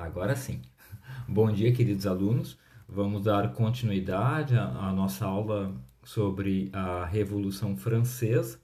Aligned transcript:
Agora 0.00 0.34
sim. 0.34 0.60
Bom 1.28 1.52
dia, 1.52 1.72
queridos 1.72 2.06
alunos. 2.06 2.58
Vamos 2.88 3.22
dar 3.22 3.52
continuidade 3.52 4.56
à, 4.56 4.66
à 4.66 4.92
nossa 4.92 5.24
aula 5.24 5.72
sobre 6.02 6.68
a 6.72 7.04
Revolução 7.04 7.76
Francesa. 7.76 8.58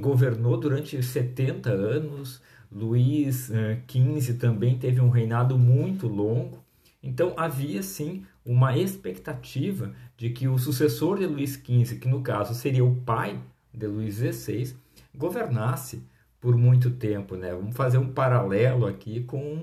governou 0.00 0.58
durante 0.58 1.00
70 1.00 1.70
anos, 1.70 2.42
Luís 2.68 3.48
XV 3.88 4.34
também 4.34 4.76
teve 4.76 5.00
um 5.00 5.10
reinado 5.10 5.56
muito 5.56 6.08
longo, 6.08 6.58
então 7.00 7.32
havia 7.36 7.80
sim 7.80 8.26
uma 8.44 8.76
expectativa 8.76 9.94
de 10.16 10.30
que 10.30 10.48
o 10.48 10.58
sucessor 10.58 11.20
de 11.20 11.26
Luís 11.26 11.52
XV, 11.52 12.00
que 12.00 12.08
no 12.08 12.20
caso 12.20 12.52
seria 12.52 12.84
o 12.84 12.96
pai 12.96 13.38
de 13.72 13.86
Luís 13.86 14.16
XVI, 14.16 14.74
governasse 15.14 16.02
por 16.40 16.56
muito 16.56 16.90
tempo, 16.90 17.36
né? 17.36 17.54
Vamos 17.54 17.76
fazer 17.76 17.98
um 17.98 18.12
paralelo 18.12 18.84
aqui 18.84 19.22
com 19.22 19.62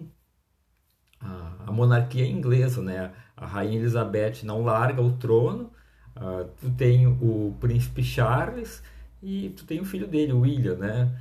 a, 1.19 1.65
a 1.67 1.71
monarquia 1.73 2.25
inglesa, 2.25 2.81
né? 2.81 3.11
A 3.41 3.47
rainha 3.47 3.79
Elizabeth 3.79 4.43
não 4.43 4.63
larga 4.63 5.01
o 5.01 5.17
trono, 5.17 5.71
uh, 6.15 6.47
tu 6.61 6.69
tem 6.69 7.07
o 7.07 7.57
príncipe 7.59 8.03
Charles 8.03 8.83
e 9.21 9.49
tu 9.49 9.65
tem 9.65 9.81
o 9.81 9.85
filho 9.85 10.07
dele, 10.07 10.31
o 10.31 10.41
William, 10.41 10.75
né? 10.75 11.19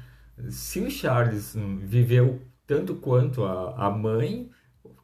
Se 0.51 0.81
o 0.81 0.91
Charles 0.91 1.57
viveu 1.81 2.41
tanto 2.67 2.95
quanto 2.95 3.45
a, 3.45 3.87
a 3.87 3.91
mãe, 3.91 4.51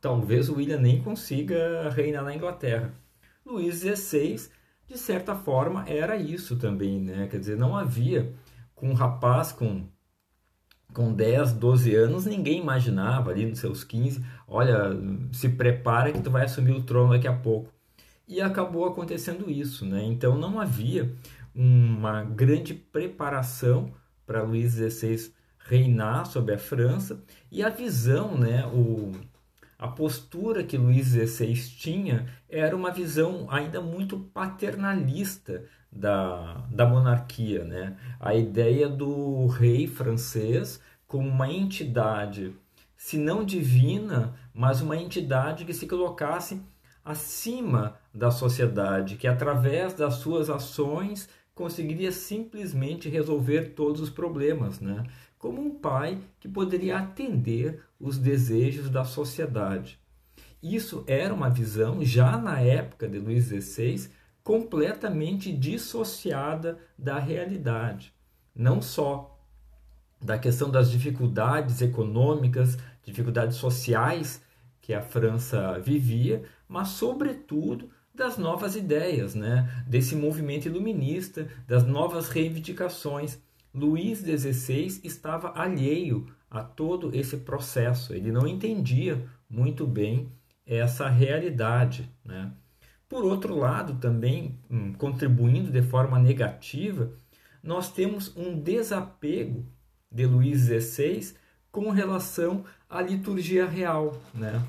talvez 0.01 0.49
o 0.49 0.57
William 0.57 0.79
nem 0.79 1.03
consiga 1.03 1.91
reinar 1.91 2.23
na 2.23 2.35
Inglaterra. 2.35 2.93
Luís 3.45 3.81
XVI, 3.81 4.51
de 4.87 4.99
certa 4.99 5.35
forma, 5.35 5.85
era 5.89 6.17
isso 6.17 6.57
também, 6.57 7.01
né? 7.01 7.29
Quer 7.31 7.41
dizer, 7.41 7.57
não 7.57 7.77
havia 7.77 8.33
com 8.75 8.91
um 8.91 8.95
rapaz 8.95 9.53
com 9.53 9.89
com 10.97 11.13
10, 11.13 11.53
12 11.53 11.95
anos, 11.95 12.25
ninguém 12.25 12.59
imaginava 12.59 13.31
ali 13.31 13.45
nos 13.45 13.59
seus 13.59 13.85
15, 13.85 14.25
olha, 14.49 14.97
se 15.31 15.47
prepara 15.47 16.11
que 16.11 16.23
tu 16.23 16.31
vai 16.31 16.47
assumir 16.47 16.73
o 16.73 16.83
trono 16.83 17.13
daqui 17.13 17.29
a 17.29 17.35
pouco. 17.35 17.71
E 18.27 18.41
acabou 18.41 18.87
acontecendo 18.87 19.51
isso, 19.51 19.85
né? 19.85 20.03
Então 20.05 20.39
não 20.39 20.59
havia 20.59 21.15
uma 21.55 22.23
grande 22.25 22.73
preparação 22.73 23.93
para 24.27 24.43
Luís 24.43 24.73
XVI 24.73 25.35
reinar 25.59 26.25
sobre 26.25 26.55
a 26.55 26.59
França 26.59 27.23
e 27.53 27.63
a 27.63 27.69
visão, 27.69 28.39
né, 28.39 28.65
o, 28.67 29.13
a 29.79 29.89
postura 29.89 30.65
que 30.65 30.79
Luís 30.79 31.09
XVI 31.09 31.55
tinha 31.77 32.27
era 32.49 32.75
uma 32.75 32.91
visão 32.91 33.47
ainda 33.51 33.83
muito 33.83 34.19
paternalista 34.19 35.65
da, 35.97 36.65
da 36.71 36.87
monarquia, 36.87 37.65
né? 37.65 37.97
A 38.21 38.35
ideia 38.35 38.89
do 38.89 39.47
rei 39.47 39.87
francês 39.87 40.81
como 41.07 41.29
uma 41.29 41.51
entidade, 41.51 42.55
se 42.97 43.17
não 43.17 43.45
divina, 43.45 44.35
mas 44.53 44.81
uma 44.81 44.97
entidade 44.97 45.65
que 45.65 45.73
se 45.73 45.87
colocasse 45.87 46.61
acima 47.05 47.97
da 48.13 48.31
sociedade, 48.31 49.17
que 49.17 49.29
através 49.29 49.95
das 49.95 50.15
suas 50.15 50.51
ações 50.51 51.29
conseguiria 51.55 52.11
simplesmente 52.11 53.09
resolver 53.09 53.75
todos 53.75 54.01
os 54.01 54.11
problemas, 54.11 54.81
né? 54.81 55.05
Como 55.39 55.63
um 55.63 55.71
pai 55.79 56.19
que 56.41 56.49
poderia 56.49 56.99
atender 56.99 57.83
os 58.01 58.19
desejos 58.19 58.91
da 58.91 59.05
sociedade. 59.05 59.99
Isso 60.63 61.05
era 61.07 61.33
uma 61.33 61.49
visão 61.49 62.05
já 62.05 62.37
na 62.37 62.61
época 62.61 63.09
de 63.09 63.19
Luís 63.19 63.45
XVI 63.47 64.11
completamente 64.47 65.51
dissociada 65.53 66.79
da 66.97 67.19
realidade. 67.19 68.15
Não 68.55 68.81
só 68.81 69.37
da 70.23 70.39
questão 70.39 70.71
das 70.71 70.89
dificuldades 70.89 71.83
econômicas, 71.83 72.79
dificuldades 73.03 73.57
sociais 73.57 74.41
que 74.81 74.95
a 74.95 75.03
França 75.03 75.81
vivia, 75.81 76.45
mas, 76.69 76.91
sobretudo, 76.91 77.91
das 78.15 78.39
novas 78.39 78.77
ideias, 78.77 79.35
né? 79.35 79.69
desse 79.85 80.15
movimento 80.15 80.67
iluminista, 80.67 81.49
das 81.67 81.85
novas 81.85 82.29
reivindicações. 82.29 83.41
Luís 83.75 84.21
XVI 84.21 85.01
estava 85.03 85.59
alheio 85.59 86.25
a 86.49 86.63
todo 86.63 87.11
esse 87.13 87.39
processo, 87.39 88.15
ele 88.15 88.31
não 88.31 88.47
entendia 88.47 89.29
muito 89.51 89.85
bem 89.85 90.31
essa 90.65 91.09
realidade. 91.09 92.09
Né? 92.25 92.53
Por 93.09 93.25
outro 93.25 93.57
lado, 93.57 93.95
também 94.01 94.59
hum, 94.69 94.93
contribuindo 94.95 95.71
de 95.71 95.83
forma 95.83 96.19
negativa, 96.19 97.13
nós 97.63 97.93
temos 97.93 98.37
um 98.37 98.59
desapego 98.59 99.65
de 100.11 100.27
Luís 100.27 100.63
XVI 100.63 101.37
com 101.71 101.91
relação 101.91 102.65
à 102.89 103.01
liturgia 103.01 103.67
real, 103.67 104.21
né? 104.35 104.65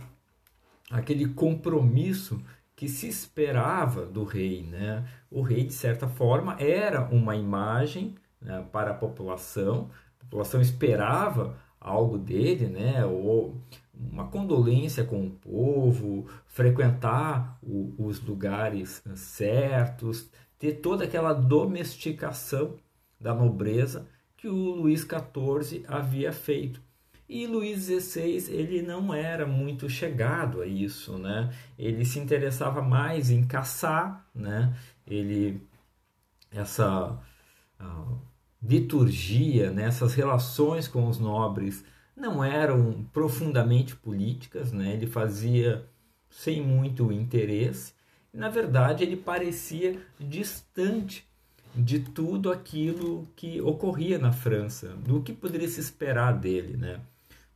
Aquele 0.92 1.28
compromisso 1.28 2.42
que 2.75 2.88
se 2.88 3.08
esperava 3.08 4.06
do 4.06 4.24
rei, 4.24 4.62
né? 4.62 5.08
O 5.31 5.42
rei 5.42 5.64
de 5.64 5.74
certa 5.74 6.08
forma 6.08 6.56
era 6.59 7.02
uma 7.09 7.36
imagem 7.36 8.16
né, 8.40 8.66
para 8.72 8.92
a 8.92 8.94
população, 8.94 9.90
a 10.19 10.24
população 10.25 10.62
esperava 10.62 11.58
algo 11.80 12.18
dele, 12.18 12.68
né? 12.68 13.06
Ou 13.06 13.59
uma 14.00 14.28
condolência 14.28 15.03
com 15.03 15.25
o 15.25 15.31
povo, 15.31 16.28
frequentar 16.46 17.58
o, 17.62 17.94
os 17.97 18.19
lugares 18.22 19.03
certos, 19.16 20.30
ter 20.59 20.74
toda 20.74 21.03
aquela 21.03 21.34
domesticação 21.34 22.75
da 23.19 23.33
nobreza 23.33 24.07
que 24.36 24.48
o 24.48 24.75
Luís 24.75 25.01
XIV 25.01 25.83
havia 25.88 26.31
feito. 26.31 26.81
E 27.30 27.45
Luís 27.45 27.86
XVI 27.86 28.54
ele 28.54 28.81
não 28.81 29.13
era 29.13 29.45
muito 29.45 29.89
chegado 29.89 30.62
a 30.62 30.66
isso, 30.66 31.18
né? 31.18 31.54
Ele 31.77 32.06
se 32.06 32.19
interessava 32.19 32.81
mais 32.81 33.30
em 33.30 33.45
caçar, 33.45 34.25
né? 34.33 34.74
Ele 35.06 35.62
essa 36.51 37.19
uh, 37.80 38.18
liturgia, 38.62 39.72
né? 39.72 39.83
essas 39.83 40.13
relações 40.13 40.88
com 40.88 41.07
os 41.07 41.19
nobres 41.19 41.83
não 42.18 42.44
eram 42.44 43.06
profundamente 43.14 43.96
políticas, 43.96 44.72
né? 44.72 44.94
ele 44.94 45.06
fazia 45.06 45.86
sem 46.30 46.62
muito 46.62 47.12
interesse. 47.12 47.94
Na 48.34 48.50
verdade, 48.50 49.04
ele 49.04 49.16
parecia 49.16 50.02
distante 50.19 51.28
de 51.75 52.00
tudo 52.00 52.52
aquilo 52.52 53.28
que 53.36 53.62
ocorria 53.62 54.18
na 54.18 54.31
França, 54.31 54.90
do 54.96 55.22
que 55.22 55.31
poderia 55.31 55.68
se 55.68 55.80
esperar 55.80 56.34
dele. 56.34 56.75
Né? 56.75 57.00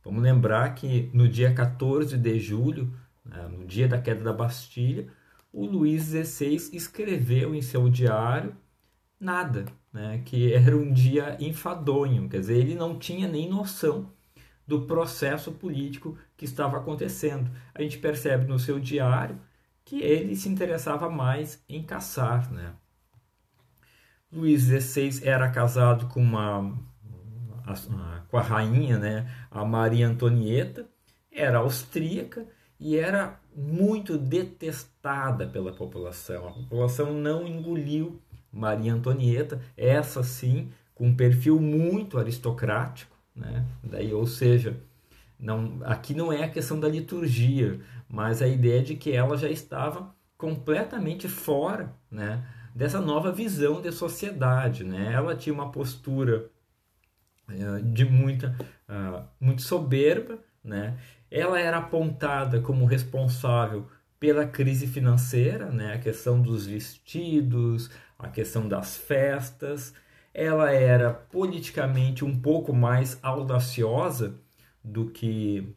Vamos 0.04 0.22
lembrar 0.22 0.74
que 0.76 1.10
no 1.12 1.28
dia 1.28 1.52
14 1.52 2.16
de 2.16 2.38
julho, 2.38 2.92
né, 3.24 3.48
no 3.48 3.66
dia 3.66 3.88
da 3.88 4.00
queda 4.00 4.22
da 4.22 4.32
Bastilha, 4.32 5.08
o 5.52 5.66
Luís 5.66 6.04
XVI 6.04 6.70
escreveu 6.72 7.52
em 7.54 7.60
seu 7.60 7.88
diário 7.90 8.54
nada, 9.18 9.64
né? 9.92 10.22
que 10.24 10.52
era 10.52 10.76
um 10.76 10.92
dia 10.92 11.36
enfadonho, 11.40 12.28
quer 12.28 12.40
dizer, 12.40 12.58
ele 12.58 12.76
não 12.76 12.96
tinha 12.96 13.26
nem 13.26 13.50
noção 13.50 14.08
do 14.72 14.86
processo 14.86 15.52
político 15.52 16.16
que 16.34 16.46
estava 16.46 16.78
acontecendo. 16.78 17.50
A 17.74 17.82
gente 17.82 17.98
percebe 17.98 18.46
no 18.46 18.58
seu 18.58 18.80
diário 18.80 19.38
que 19.84 20.00
ele 20.00 20.34
se 20.34 20.48
interessava 20.48 21.10
mais 21.10 21.62
em 21.68 21.82
caçar. 21.82 22.50
Né? 22.50 22.72
Luís 24.32 24.62
XVI 24.62 25.28
era 25.28 25.50
casado 25.50 26.06
com 26.06 26.22
uma 26.22 26.74
com 28.28 28.38
a 28.38 28.40
rainha, 28.40 28.98
né, 28.98 29.30
a 29.50 29.64
Maria 29.64 30.08
Antonieta, 30.08 30.88
era 31.30 31.58
austríaca 31.58 32.44
e 32.80 32.96
era 32.96 33.38
muito 33.54 34.18
detestada 34.18 35.46
pela 35.46 35.72
população. 35.72 36.48
A 36.48 36.52
população 36.52 37.12
não 37.12 37.46
engoliu 37.46 38.20
Maria 38.50 38.94
Antonieta, 38.94 39.60
essa 39.76 40.22
sim, 40.22 40.72
com 40.94 41.08
um 41.08 41.14
perfil 41.14 41.60
muito 41.60 42.18
aristocrático, 42.18 43.11
né? 43.34 43.66
Daí, 43.82 44.12
ou 44.12 44.26
seja, 44.26 44.76
não, 45.38 45.80
aqui 45.84 46.14
não 46.14 46.32
é 46.32 46.44
a 46.44 46.50
questão 46.50 46.78
da 46.78 46.88
liturgia, 46.88 47.80
mas 48.08 48.40
a 48.40 48.46
ideia 48.46 48.82
de 48.82 48.94
que 48.94 49.10
ela 49.10 49.36
já 49.36 49.48
estava 49.48 50.14
completamente 50.36 51.28
fora, 51.28 51.94
né? 52.10 52.44
Dessa 52.74 53.00
nova 53.00 53.30
visão 53.32 53.80
de 53.82 53.92
sociedade, 53.92 54.84
né? 54.84 55.12
Ela 55.12 55.36
tinha 55.36 55.52
uma 55.52 55.70
postura 55.70 56.50
uh, 57.48 57.82
de 57.92 58.04
muita, 58.04 58.56
uh, 58.88 59.24
muito 59.40 59.62
soberba, 59.62 60.38
né? 60.62 60.98
Ela 61.30 61.60
era 61.60 61.78
apontada 61.78 62.60
como 62.60 62.84
responsável 62.84 63.88
pela 64.18 64.46
crise 64.46 64.86
financeira, 64.86 65.66
né? 65.70 65.94
A 65.94 65.98
questão 65.98 66.40
dos 66.40 66.66
vestidos, 66.66 67.90
a 68.18 68.28
questão 68.28 68.68
das 68.68 68.96
festas. 68.96 69.92
Ela 70.34 70.70
era 70.72 71.12
politicamente 71.12 72.24
um 72.24 72.38
pouco 72.38 72.72
mais 72.72 73.18
audaciosa 73.22 74.34
do 74.82 75.10
que 75.10 75.74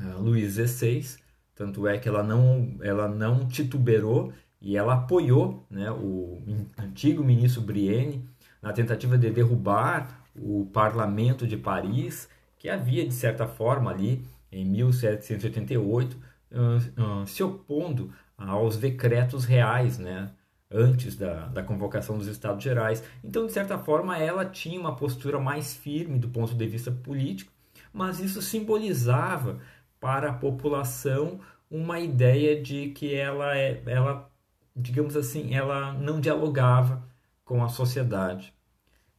uh, 0.00 0.18
Luís 0.18 0.54
XVI, 0.54 1.18
tanto 1.54 1.86
é 1.86 1.98
que 1.98 2.08
ela 2.08 2.22
não, 2.22 2.76
ela 2.80 3.06
não 3.06 3.46
titubeou 3.46 4.32
e 4.60 4.76
ela 4.76 4.94
apoiou 4.94 5.66
né, 5.70 5.90
o 5.90 6.42
antigo 6.78 7.22
ministro 7.22 7.62
Brienne 7.62 8.28
na 8.62 8.72
tentativa 8.72 9.16
de 9.16 9.30
derrubar 9.30 10.22
o 10.34 10.66
parlamento 10.72 11.46
de 11.46 11.56
Paris, 11.56 12.28
que 12.58 12.68
havia, 12.68 13.06
de 13.06 13.14
certa 13.14 13.46
forma, 13.46 13.90
ali 13.90 14.24
em 14.52 14.64
1788, 14.64 16.16
uh, 16.16 17.22
uh, 17.22 17.26
se 17.26 17.42
opondo 17.42 18.12
aos 18.36 18.76
decretos 18.76 19.44
reais, 19.44 19.98
né, 19.98 20.30
antes 20.70 21.16
da, 21.16 21.46
da 21.48 21.62
convocação 21.62 22.16
dos 22.16 22.26
Estados 22.26 22.62
Gerais. 22.62 23.02
Então, 23.24 23.46
de 23.46 23.52
certa 23.52 23.78
forma, 23.78 24.16
ela 24.16 24.44
tinha 24.44 24.78
uma 24.78 24.94
postura 24.94 25.40
mais 25.40 25.74
firme 25.74 26.18
do 26.18 26.28
ponto 26.28 26.54
de 26.54 26.66
vista 26.66 26.92
político, 26.92 27.52
mas 27.92 28.20
isso 28.20 28.40
simbolizava 28.40 29.58
para 29.98 30.30
a 30.30 30.34
população 30.34 31.40
uma 31.70 32.00
ideia 32.00 32.60
de 32.60 32.90
que 32.90 33.14
ela, 33.14 33.56
é, 33.56 33.82
ela 33.86 34.30
digamos 34.74 35.16
assim, 35.16 35.54
ela 35.54 35.92
não 35.92 36.20
dialogava 36.20 37.02
com 37.44 37.62
a 37.64 37.68
sociedade. 37.68 38.54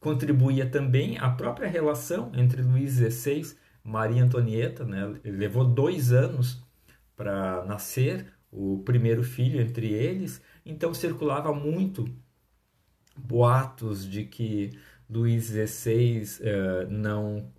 Contribuía 0.00 0.68
também 0.68 1.18
a 1.18 1.30
própria 1.30 1.68
relação 1.68 2.32
entre 2.34 2.62
Luís 2.62 2.94
XVI 2.94 3.56
e 3.84 3.88
Maria 3.88 4.24
Antonieta, 4.24 4.84
né? 4.84 5.14
levou 5.24 5.64
dois 5.64 6.12
anos 6.12 6.62
para 7.14 7.64
nascer 7.64 8.26
o 8.50 8.82
primeiro 8.84 9.22
filho 9.22 9.60
entre 9.60 9.92
eles, 9.92 10.42
então 10.64 10.92
circulava 10.94 11.52
muito 11.54 12.08
boatos 13.16 14.08
de 14.08 14.24
que 14.24 14.78
Luís 15.08 15.46
XVI 15.46 16.22
uh, 16.40 16.90
não 16.90 17.52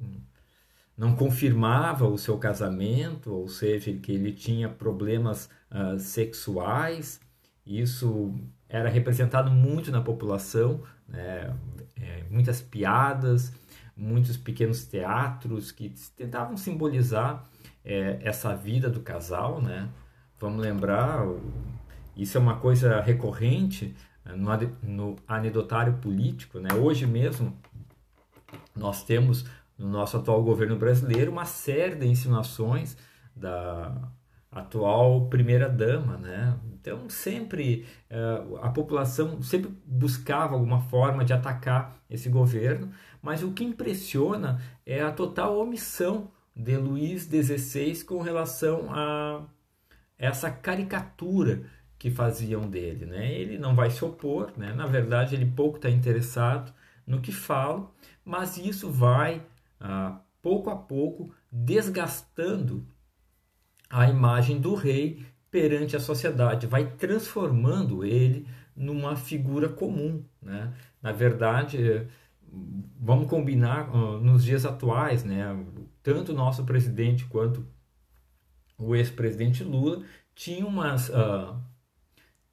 não 0.95 1.15
confirmava 1.15 2.07
o 2.07 2.17
seu 2.19 2.37
casamento, 2.37 3.33
ou 3.33 3.47
seja, 3.47 3.91
que 3.93 4.11
ele 4.11 4.31
tinha 4.31 4.69
problemas 4.69 5.49
uh, 5.71 5.97
sexuais. 5.97 7.19
Isso 7.65 8.33
era 8.69 8.89
representado 8.89 9.49
muito 9.49 9.91
na 9.91 10.01
população, 10.01 10.83
né? 11.07 11.55
é, 11.99 12.23
muitas 12.29 12.61
piadas, 12.61 13.51
muitos 13.95 14.37
pequenos 14.37 14.85
teatros 14.85 15.71
que 15.71 15.93
tentavam 16.15 16.57
simbolizar 16.57 17.47
é, 17.83 18.19
essa 18.21 18.55
vida 18.55 18.89
do 18.89 19.01
casal, 19.01 19.61
né? 19.61 19.89
Vamos 20.39 20.61
lembrar, 20.61 21.25
isso 22.15 22.37
é 22.37 22.41
uma 22.41 22.57
coisa 22.57 23.01
recorrente 23.01 23.95
né, 24.25 24.35
no, 24.81 25.15
anedotário 25.27 25.93
político, 25.97 26.59
né? 26.59 26.73
Hoje 26.73 27.05
mesmo 27.05 27.57
nós 28.75 29.03
temos 29.03 29.45
no 29.77 29.89
nosso 29.89 30.17
atual 30.17 30.43
governo 30.43 30.77
brasileiro 30.77 31.31
uma 31.31 31.45
série 31.45 31.95
de 31.95 32.07
insinuações 32.07 32.95
da 33.35 34.11
atual 34.51 35.27
primeira 35.27 35.67
dama, 35.67 36.17
né? 36.17 36.57
Então 36.73 37.09
sempre 37.09 37.85
uh, 38.11 38.57
a 38.57 38.69
população 38.69 39.41
sempre 39.41 39.71
buscava 39.85 40.53
alguma 40.53 40.81
forma 40.81 41.25
de 41.25 41.33
atacar 41.33 41.97
esse 42.09 42.29
governo, 42.29 42.91
mas 43.21 43.41
o 43.43 43.51
que 43.51 43.63
impressiona 43.63 44.61
é 44.85 45.01
a 45.01 45.11
total 45.11 45.57
omissão 45.57 46.29
de 46.55 46.77
Luís 46.77 47.23
XVI 47.23 48.03
com 48.03 48.21
relação 48.21 48.93
a 48.93 49.43
essa 50.17 50.51
caricatura 50.51 51.63
que 52.03 52.11
faziam 52.11 52.69
dele. 52.69 53.05
Né? 53.05 53.31
Ele 53.31 53.57
não 53.57 53.73
vai 53.73 53.89
se 53.89 54.03
opor, 54.03 54.51
né? 54.57 54.73
na 54.73 54.85
verdade, 54.85 55.35
ele 55.35 55.45
pouco 55.45 55.77
está 55.77 55.89
interessado 55.89 56.73
no 57.07 57.21
que 57.21 57.31
fala, 57.31 57.89
mas 58.25 58.57
isso 58.57 58.91
vai, 58.91 59.41
ah, 59.79 60.19
pouco 60.41 60.69
a 60.69 60.75
pouco, 60.75 61.33
desgastando 61.49 62.85
a 63.89 64.09
imagem 64.09 64.59
do 64.59 64.75
rei 64.75 65.25
perante 65.49 65.95
a 65.95 65.99
sociedade, 65.99 66.67
vai 66.67 66.91
transformando 66.91 68.03
ele 68.03 68.45
numa 68.75 69.15
figura 69.15 69.69
comum. 69.69 70.25
Né? 70.41 70.73
Na 71.01 71.13
verdade, 71.13 72.05
vamos 72.99 73.29
combinar 73.29 73.95
uh, 73.95 74.19
nos 74.19 74.43
dias 74.43 74.65
atuais, 74.65 75.23
né? 75.23 75.57
tanto 76.01 76.33
o 76.33 76.35
nosso 76.35 76.65
presidente 76.65 77.23
quanto 77.23 77.65
o 78.77 78.93
ex-presidente 78.93 79.63
Lula 79.63 80.03
tinham 80.35 80.67
umas, 80.67 81.07
uh, 81.07 81.55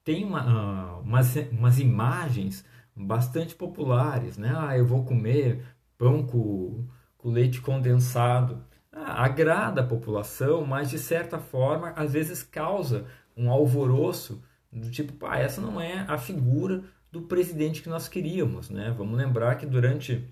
tem 0.04 0.24
uma, 0.24 0.98
uh, 0.98 1.00
umas, 1.02 1.36
umas 1.50 1.78
imagens 1.78 2.64
bastante 2.94 3.54
populares, 3.54 4.36
né? 4.36 4.52
Ah, 4.56 4.76
eu 4.76 4.86
vou 4.86 5.04
comer 5.04 5.64
pão 5.96 6.26
com, 6.26 6.86
com 7.16 7.30
leite 7.30 7.60
condensado. 7.60 8.64
Ah, 8.92 9.24
agrada 9.24 9.82
a 9.82 9.86
população, 9.86 10.64
mas 10.66 10.90
de 10.90 10.98
certa 10.98 11.38
forma 11.38 11.90
às 11.90 12.12
vezes 12.12 12.42
causa 12.42 13.06
um 13.36 13.50
alvoroço 13.50 14.42
do 14.72 14.90
tipo, 14.90 15.12
pá, 15.12 15.38
essa 15.38 15.60
não 15.60 15.80
é 15.80 16.04
a 16.08 16.18
figura 16.18 16.82
do 17.10 17.22
presidente 17.22 17.82
que 17.82 17.88
nós 17.88 18.08
queríamos. 18.08 18.70
Né? 18.70 18.92
Vamos 18.96 19.16
lembrar 19.16 19.56
que 19.56 19.66
durante 19.66 20.28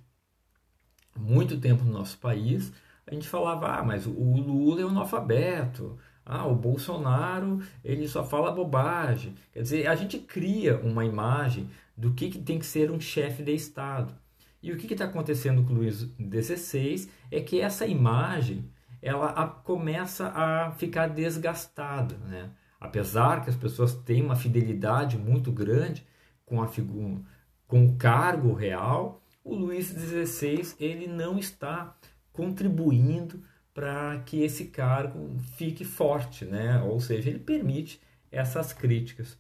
muito 1.16 1.59
tempo 1.59 1.85
no 1.85 1.93
nosso 1.93 2.19
país 2.19 2.73
a 3.07 3.14
gente 3.14 3.28
falava, 3.28 3.69
ah, 3.78 3.83
mas 3.83 4.07
o 4.07 4.11
Lula 4.11 4.83
é 4.83 4.85
um 4.85 4.90
analfabeto, 4.90 5.99
ah, 6.28 6.47
o 6.47 6.54
Bolsonaro 6.54 7.61
ele 7.82 8.06
só 8.06 8.23
fala 8.23 8.52
bobagem. 8.52 9.35
Quer 9.50 9.62
dizer, 9.62 9.87
a 9.87 9.94
gente 9.94 10.18
cria 10.18 10.76
uma 10.76 11.02
imagem 11.02 11.70
do 11.97 12.12
que, 12.12 12.28
que 12.28 12.38
tem 12.38 12.58
que 12.58 12.66
ser 12.66 12.90
um 12.90 13.00
chefe 13.00 13.42
de 13.42 13.54
Estado. 13.54 14.14
E 14.62 14.70
o 14.70 14.76
que 14.76 14.92
está 14.92 15.06
acontecendo 15.06 15.64
com 15.64 15.73
o 15.73 15.76
Luiz 15.76 16.06
XVI 16.20 17.08
é 17.30 17.40
que 17.40 17.61
essa 17.61 17.87
imagem 17.87 18.70
ela 19.00 19.30
a, 19.30 19.47
começa 19.47 20.28
a 20.28 20.73
ficar 20.73 21.08
desgastada, 21.08 22.16
né? 22.26 22.50
Apesar 22.78 23.42
que 23.42 23.50
as 23.50 23.56
pessoas 23.56 23.94
têm 23.94 24.23
uma 24.23 24.37
fidelidade 24.37 25.16
muito 25.16 25.50
grande, 25.50 26.06
com, 26.44 26.62
a 26.62 26.68
figura, 26.68 27.20
com 27.66 27.87
o 27.87 27.97
cargo 27.97 28.52
real, 28.52 29.23
o 29.42 29.54
Luís 29.54 29.87
XVI 29.87 30.75
ele 30.78 31.06
não 31.06 31.38
está 31.38 31.97
contribuindo 32.32 33.42
para 33.78 34.18
que 34.26 34.42
esse 34.42 34.64
cargo 34.64 35.37
fique 35.56 35.85
forte, 35.85 36.44
né? 36.44 36.82
ou 36.82 36.99
seja, 36.99 37.30
ele 37.30 37.38
permite 37.38 38.00
essas 38.28 38.73
críticas. 38.73 39.38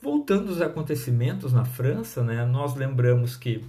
Voltando 0.00 0.50
aos 0.50 0.60
acontecimentos 0.60 1.52
na 1.52 1.64
França, 1.64 2.22
né, 2.22 2.44
nós 2.44 2.76
lembramos 2.76 3.36
que 3.36 3.64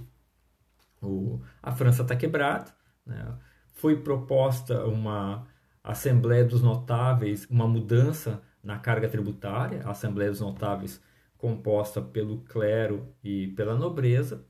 o, 1.02 1.40
a 1.60 1.72
França 1.72 2.02
está 2.02 2.14
quebrada, 2.14 2.72
né, 3.04 3.26
foi 3.72 3.96
proposta 4.00 4.84
uma 4.84 5.48
Assembleia 5.82 6.44
dos 6.44 6.62
Notáveis, 6.62 7.44
uma 7.50 7.66
mudança 7.66 8.40
na 8.62 8.78
carga 8.78 9.08
tributária, 9.08 9.82
a 9.84 9.90
Assembleia 9.90 10.30
dos 10.30 10.40
Notáveis 10.40 11.02
composta 11.36 12.00
pelo 12.00 12.42
clero 12.42 13.12
e 13.24 13.48
pela 13.48 13.74
nobreza, 13.74 14.44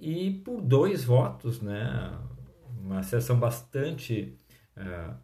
e 0.00 0.30
por 0.30 0.62
dois 0.62 1.04
votos, 1.04 1.60
né, 1.60 2.18
uma 2.80 3.02
sessão 3.02 3.38
bastante 3.38 4.38
uh, 4.76 5.14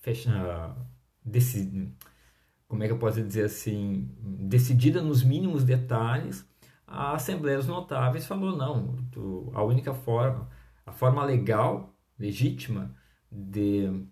fecha, 0.00 0.30
uh, 0.30 1.92
como 2.68 2.82
é 2.82 2.86
que 2.86 2.92
eu 2.92 2.98
posso 2.98 3.22
dizer 3.22 3.44
assim, 3.44 4.10
decidida 4.20 5.02
nos 5.02 5.22
mínimos 5.22 5.64
detalhes, 5.64 6.46
a 6.86 7.14
Assembleia 7.14 7.56
dos 7.58 7.66
Notáveis 7.66 8.26
falou 8.26 8.56
não, 8.56 8.96
tu, 9.10 9.50
a 9.54 9.62
única 9.62 9.94
forma, 9.94 10.48
a 10.84 10.92
forma 10.92 11.24
legal, 11.24 11.94
legítima 12.18 12.94
de 13.30 14.06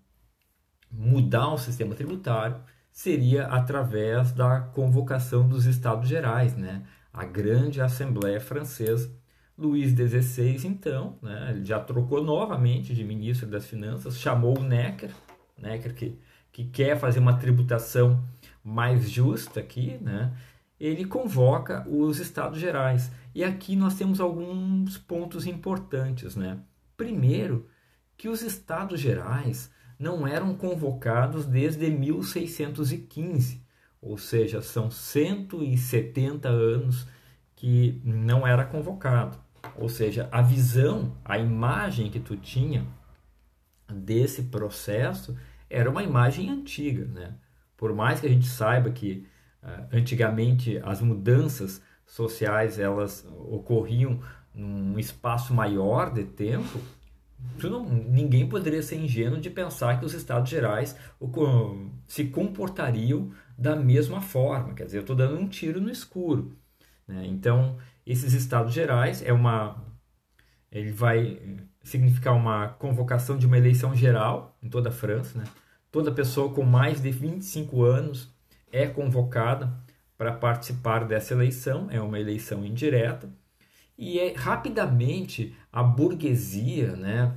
mudar 0.90 1.48
o 1.48 1.58
sistema 1.58 1.94
tributário 1.94 2.62
seria 2.90 3.46
através 3.46 4.32
da 4.32 4.60
convocação 4.60 5.48
dos 5.48 5.64
Estados 5.64 6.08
Gerais, 6.08 6.54
né? 6.54 6.86
A 7.12 7.24
grande 7.24 7.80
Assembleia 7.80 8.40
Francesa. 8.40 9.14
Luís 9.56 9.92
XVI, 9.92 10.66
então, 10.66 11.18
né, 11.22 11.50
ele 11.50 11.64
já 11.64 11.78
trocou 11.78 12.22
novamente 12.22 12.94
de 12.94 13.04
ministro 13.04 13.46
das 13.46 13.66
Finanças, 13.66 14.18
chamou 14.18 14.58
o 14.58 14.62
Necker, 14.62 15.10
Necker 15.58 15.94
que, 15.94 16.18
que 16.50 16.64
quer 16.64 16.98
fazer 16.98 17.20
uma 17.20 17.38
tributação 17.38 18.22
mais 18.64 19.10
justa 19.10 19.60
aqui, 19.60 19.98
né? 20.00 20.32
ele 20.78 21.04
convoca 21.04 21.86
os 21.88 22.18
Estados 22.18 22.58
Gerais. 22.58 23.10
E 23.32 23.44
aqui 23.44 23.76
nós 23.76 23.94
temos 23.94 24.20
alguns 24.20 24.98
pontos 24.98 25.46
importantes. 25.46 26.34
Né? 26.34 26.58
Primeiro, 26.96 27.68
que 28.16 28.28
os 28.28 28.42
Estados 28.42 29.00
Gerais 29.00 29.70
não 29.98 30.26
eram 30.26 30.54
convocados 30.56 31.46
desde 31.46 31.88
1615, 31.88 33.62
ou 34.00 34.18
seja, 34.18 34.60
são 34.60 34.90
170 34.90 36.48
anos 36.48 37.06
que 37.62 38.02
não 38.04 38.44
era 38.44 38.64
convocado. 38.64 39.38
Ou 39.76 39.88
seja, 39.88 40.28
a 40.32 40.42
visão, 40.42 41.16
a 41.24 41.38
imagem 41.38 42.10
que 42.10 42.18
tu 42.18 42.36
tinha 42.36 42.84
desse 43.88 44.42
processo 44.42 45.38
era 45.70 45.88
uma 45.88 46.02
imagem 46.02 46.50
antiga, 46.50 47.04
né? 47.04 47.36
Por 47.76 47.94
mais 47.94 48.18
que 48.18 48.26
a 48.26 48.28
gente 48.28 48.48
saiba 48.48 48.90
que 48.90 49.28
uh, 49.62 49.86
antigamente 49.92 50.80
as 50.82 51.00
mudanças 51.00 51.80
sociais 52.04 52.80
elas 52.80 53.24
ocorriam 53.48 54.18
num 54.52 54.98
espaço 54.98 55.54
maior 55.54 56.12
de 56.12 56.24
tempo, 56.24 56.80
não, 57.62 57.84
ninguém 57.84 58.48
poderia 58.48 58.82
ser 58.82 58.96
ingênuo 58.96 59.40
de 59.40 59.50
pensar 59.50 60.00
que 60.00 60.04
os 60.04 60.14
estados 60.14 60.50
gerais 60.50 60.96
se 62.08 62.24
comportariam 62.24 63.30
da 63.56 63.76
mesma 63.76 64.20
forma. 64.20 64.74
Quer 64.74 64.86
dizer, 64.86 64.98
eu 64.98 65.02
estou 65.02 65.14
dando 65.14 65.38
um 65.38 65.46
tiro 65.46 65.80
no 65.80 65.90
escuro. 65.90 66.60
Né? 67.06 67.26
Então, 67.26 67.78
esses 68.06 68.32
estados 68.32 68.72
gerais 68.72 69.22
é 69.22 69.32
uma, 69.32 69.82
ele 70.70 70.92
vai 70.92 71.40
significar 71.82 72.34
uma 72.34 72.68
convocação 72.68 73.36
de 73.36 73.46
uma 73.46 73.58
eleição 73.58 73.94
geral 73.94 74.56
em 74.62 74.68
toda 74.68 74.88
a 74.88 74.92
França. 74.92 75.38
Né? 75.38 75.44
Toda 75.90 76.12
pessoa 76.12 76.52
com 76.52 76.64
mais 76.64 77.00
de 77.00 77.10
25 77.10 77.82
anos 77.82 78.32
é 78.70 78.86
convocada 78.86 79.72
para 80.16 80.32
participar 80.32 81.04
dessa 81.04 81.34
eleição. 81.34 81.88
É 81.90 82.00
uma 82.00 82.18
eleição 82.18 82.64
indireta 82.64 83.28
e 83.96 84.18
é 84.18 84.32
rapidamente 84.34 85.54
a 85.72 85.82
burguesia, 85.82 86.96
né, 86.96 87.36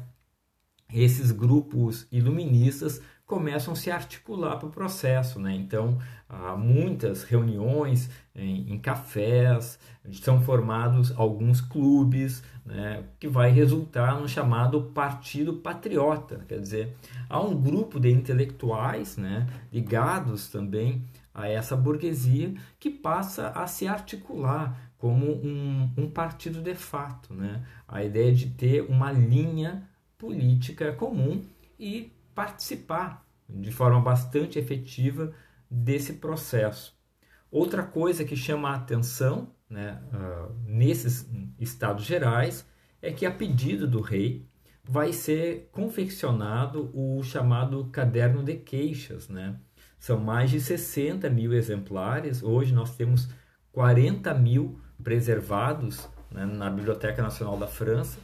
esses 0.93 1.31
grupos 1.31 2.07
iluministas 2.11 3.01
começam 3.25 3.73
a 3.73 3.75
se 3.75 3.89
articular 3.89 4.57
para 4.57 4.67
o 4.67 4.71
processo. 4.71 5.39
Né? 5.39 5.53
Então, 5.55 5.97
há 6.29 6.55
muitas 6.55 7.23
reuniões 7.23 8.09
em, 8.35 8.71
em 8.73 8.79
cafés, 8.79 9.79
são 10.11 10.41
formados 10.41 11.11
alguns 11.17 11.61
clubes, 11.61 12.43
né, 12.65 13.03
que 13.19 13.27
vai 13.27 13.51
resultar 13.51 14.19
no 14.19 14.27
chamado 14.27 14.81
Partido 14.93 15.53
Patriota. 15.53 16.43
Quer 16.47 16.59
dizer, 16.59 16.95
há 17.29 17.39
um 17.39 17.59
grupo 17.59 17.99
de 17.99 18.11
intelectuais 18.11 19.17
né, 19.17 19.47
ligados 19.71 20.49
também 20.49 21.03
a 21.33 21.47
essa 21.47 21.75
burguesia 21.75 22.53
que 22.79 22.89
passa 22.89 23.49
a 23.49 23.67
se 23.67 23.87
articular 23.87 24.79
como 24.97 25.25
um, 25.25 25.91
um 25.97 26.09
partido 26.09 26.61
de 26.61 26.73
fato. 26.73 27.33
Né? 27.33 27.61
A 27.87 28.03
ideia 28.03 28.33
de 28.33 28.49
ter 28.51 28.81
uma 28.81 29.11
linha 29.11 29.87
política 30.17 30.93
comum 30.93 31.43
e 31.79 32.11
participar 32.35 33.25
de 33.49 33.71
forma 33.71 34.01
bastante 34.01 34.59
efetiva 34.59 35.33
desse 35.71 36.13
processo. 36.13 36.95
Outra 37.49 37.83
coisa 37.83 38.25
que 38.25 38.35
chama 38.35 38.69
a 38.69 38.75
atenção 38.75 39.55
né, 39.69 40.01
uh, 40.13 40.53
nesses 40.67 41.27
estados 41.59 42.03
gerais 42.03 42.67
é 43.01 43.11
que, 43.11 43.25
a 43.25 43.31
pedido 43.31 43.87
do 43.87 44.01
rei, 44.01 44.45
vai 44.83 45.13
ser 45.13 45.69
confeccionado 45.71 46.91
o 46.93 47.23
chamado 47.23 47.85
caderno 47.85 48.43
de 48.43 48.55
queixas. 48.55 49.29
Né? 49.29 49.55
São 49.97 50.19
mais 50.19 50.51
de 50.51 50.59
60 50.59 51.29
mil 51.29 51.53
exemplares, 51.53 52.43
hoje 52.43 52.73
nós 52.73 52.95
temos 52.95 53.29
40 53.71 54.33
mil 54.33 54.79
preservados 55.03 56.07
né, 56.31 56.45
na 56.45 56.69
Biblioteca 56.69 57.21
Nacional 57.21 57.57
da 57.57 57.67
França. 57.67 58.19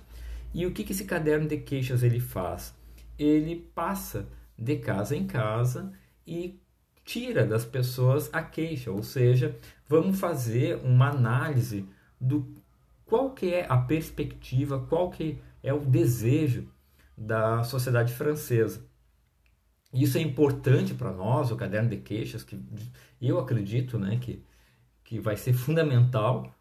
E 0.53 0.65
o 0.65 0.71
que, 0.71 0.83
que 0.83 0.91
esse 0.91 1.05
caderno 1.05 1.47
de 1.47 1.57
queixas 1.57 2.03
ele 2.03 2.19
faz? 2.19 2.75
Ele 3.21 3.55
passa 3.75 4.27
de 4.57 4.77
casa 4.77 5.15
em 5.15 5.25
casa 5.25 5.91
e 6.25 6.59
tira 7.03 7.45
das 7.45 7.65
pessoas 7.65 8.29
a 8.33 8.41
queixa, 8.41 8.91
ou 8.91 9.03
seja, 9.03 9.57
vamos 9.87 10.19
fazer 10.19 10.77
uma 10.77 11.09
análise 11.09 11.85
do 12.19 12.47
qual 13.05 13.31
que 13.31 13.53
é 13.53 13.65
a 13.67 13.77
perspectiva, 13.77 14.79
qual 14.87 15.09
que 15.09 15.37
é 15.61 15.73
o 15.73 15.79
desejo 15.85 16.67
da 17.17 17.63
sociedade 17.63 18.13
francesa. 18.13 18.85
Isso 19.93 20.17
é 20.17 20.21
importante 20.21 20.93
para 20.93 21.11
nós, 21.11 21.51
o 21.51 21.57
caderno 21.57 21.89
de 21.89 21.97
queixas, 21.97 22.43
que 22.43 22.57
eu 23.21 23.37
acredito 23.37 23.99
né, 23.99 24.17
que, 24.17 24.41
que 25.03 25.19
vai 25.19 25.35
ser 25.35 25.53
fundamental 25.53 26.55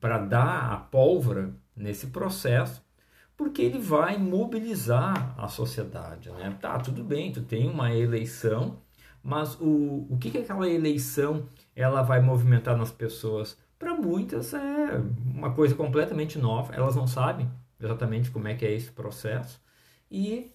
para 0.00 0.18
dar 0.18 0.72
a 0.72 0.76
pólvora 0.78 1.54
nesse 1.76 2.06
processo, 2.06 2.82
porque 3.38 3.62
ele 3.62 3.78
vai 3.78 4.18
mobilizar 4.18 5.32
a 5.38 5.46
sociedade. 5.46 6.28
Né? 6.32 6.58
Tá, 6.60 6.76
tudo 6.80 7.04
bem, 7.04 7.30
tu 7.30 7.40
tem 7.40 7.70
uma 7.70 7.94
eleição, 7.94 8.82
mas 9.22 9.54
o, 9.60 10.08
o 10.10 10.18
que, 10.20 10.32
que 10.32 10.38
aquela 10.38 10.68
eleição 10.68 11.48
ela 11.74 12.02
vai 12.02 12.20
movimentar 12.20 12.76
nas 12.76 12.90
pessoas? 12.90 13.56
Para 13.78 13.94
muitas 13.94 14.52
é 14.52 15.00
uma 15.32 15.52
coisa 15.52 15.72
completamente 15.76 16.36
nova, 16.36 16.74
elas 16.74 16.96
não 16.96 17.06
sabem 17.06 17.48
exatamente 17.80 18.28
como 18.32 18.48
é 18.48 18.54
que 18.54 18.66
é 18.66 18.72
esse 18.72 18.90
processo 18.90 19.62
e 20.10 20.52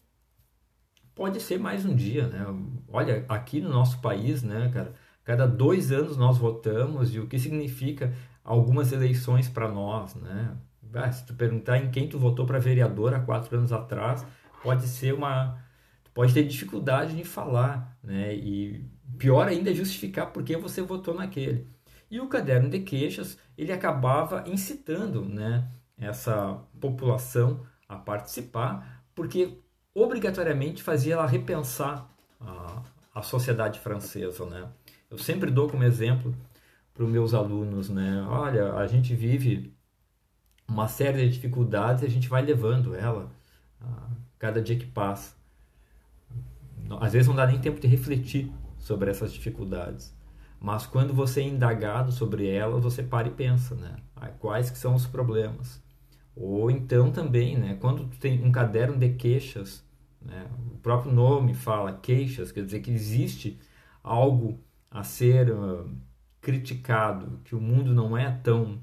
pode 1.16 1.40
ser 1.40 1.58
mais 1.58 1.86
um 1.86 1.96
dia, 1.96 2.28
né? 2.28 2.46
Olha, 2.90 3.24
aqui 3.30 3.62
no 3.62 3.70
nosso 3.70 4.02
país, 4.02 4.44
né, 4.44 4.70
cara, 4.74 4.94
cada 5.24 5.48
dois 5.48 5.90
anos 5.94 6.18
nós 6.18 6.38
votamos 6.38 7.16
e 7.16 7.20
o 7.20 7.28
que 7.28 7.40
significa 7.40 8.14
algumas 8.44 8.92
eleições 8.92 9.48
para 9.48 9.70
nós, 9.70 10.16
né? 10.16 10.58
Ah, 10.94 11.12
se 11.12 11.26
tu 11.26 11.34
perguntar 11.34 11.78
em 11.78 11.90
quem 11.92 12.08
tu 12.08 12.20
votou 12.20 12.46
para 12.46 12.60
vereador 12.60 13.14
há 13.14 13.20
quatro 13.20 13.58
anos 13.58 13.72
atrás, 13.72 14.26
pode 14.62 14.88
ser 14.88 15.14
uma, 15.14 15.58
pode 16.14 16.34
ter 16.34 16.44
dificuldade 16.44 17.16
de 17.16 17.24
falar, 17.24 17.98
né? 18.04 18.34
E 18.36 18.86
pior 19.18 19.48
ainda 19.48 19.72
é 19.72 19.74
justificar 19.74 20.32
por 20.32 20.44
que 20.44 20.56
você 20.58 20.82
votou 20.82 21.14
naquele. 21.14 21.68
E 22.10 22.20
o 22.20 22.28
caderno 22.28 22.70
de 22.70 22.80
queixas 22.80 23.38
ele 23.58 23.72
acabava 23.72 24.44
incitando, 24.48 25.26
né? 25.26 25.68
Essa 25.98 26.60
população 26.80 27.66
a 27.88 27.96
participar, 27.96 29.04
porque 29.16 29.58
obrigatoriamente 29.94 30.82
fazia 30.82 31.14
ela 31.14 31.28
repensar 31.28 32.10
a, 32.40 32.82
a 33.16 33.22
sociedade 33.22 33.80
francesa, 33.80 34.46
né? 34.46 34.68
Eu 35.10 35.18
sempre 35.18 35.52
dou 35.52 35.70
como 35.70 35.84
exemplo 35.84 36.36
para 36.94 37.04
os 37.04 37.10
meus 37.10 37.34
alunos, 37.34 37.90
né? 37.90 38.26
Olha, 38.28 38.74
a 38.74 38.88
gente 38.88 39.16
vive 39.16 39.74
uma 40.68 40.88
série 40.88 41.28
de 41.28 41.36
dificuldades 41.36 42.04
e 42.04 42.06
a 42.06 42.10
gente 42.10 42.30
vai 42.30 42.42
levando 42.42 42.96
ela 42.96 43.32
a 43.82 44.10
cada 44.40 44.62
dia 44.62 44.78
que 44.78 44.86
passa. 44.86 45.36
Às 47.00 47.14
vezes 47.14 47.28
não 47.28 47.36
dá 47.36 47.48
nem 47.48 47.60
tempo 47.60 47.80
de 47.80 47.88
refletir 47.88 48.52
sobre 48.78 49.10
essas 49.10 49.32
dificuldades. 49.32 50.16
Mas 50.60 50.86
quando 50.86 51.14
você 51.14 51.42
é 51.42 51.48
indagado 51.48 52.12
sobre 52.12 52.48
elas, 52.48 52.82
você 52.82 53.04
para 53.04 53.28
e 53.28 53.32
pensa, 53.32 53.76
né? 53.76 53.96
Quais 54.40 54.70
que 54.70 54.78
são 54.78 54.96
os 54.96 55.06
problemas? 55.06 55.82
Ou 56.36 56.72
então 56.72 57.12
também, 57.12 57.58
né? 57.58 57.76
Quando 57.80 58.08
tem 58.18 58.44
um 58.44 58.52
caderno 58.52 58.98
de 58.98 59.10
queixas, 59.10 59.84
né? 60.22 60.48
o 60.72 60.78
próprio 60.78 61.12
nome 61.12 61.54
fala 61.54 62.00
queixas, 62.02 62.52
quer 62.52 62.64
dizer 62.64 62.80
que 62.80 62.92
existe 62.92 63.60
algo 64.02 64.60
a 64.90 65.04
ser 65.04 65.52
uh, 65.52 65.90
criticado, 66.42 67.40
que 67.44 67.56
o 67.56 67.62
mundo 67.62 67.94
não 67.94 68.18
é 68.18 68.32
tão, 68.32 68.80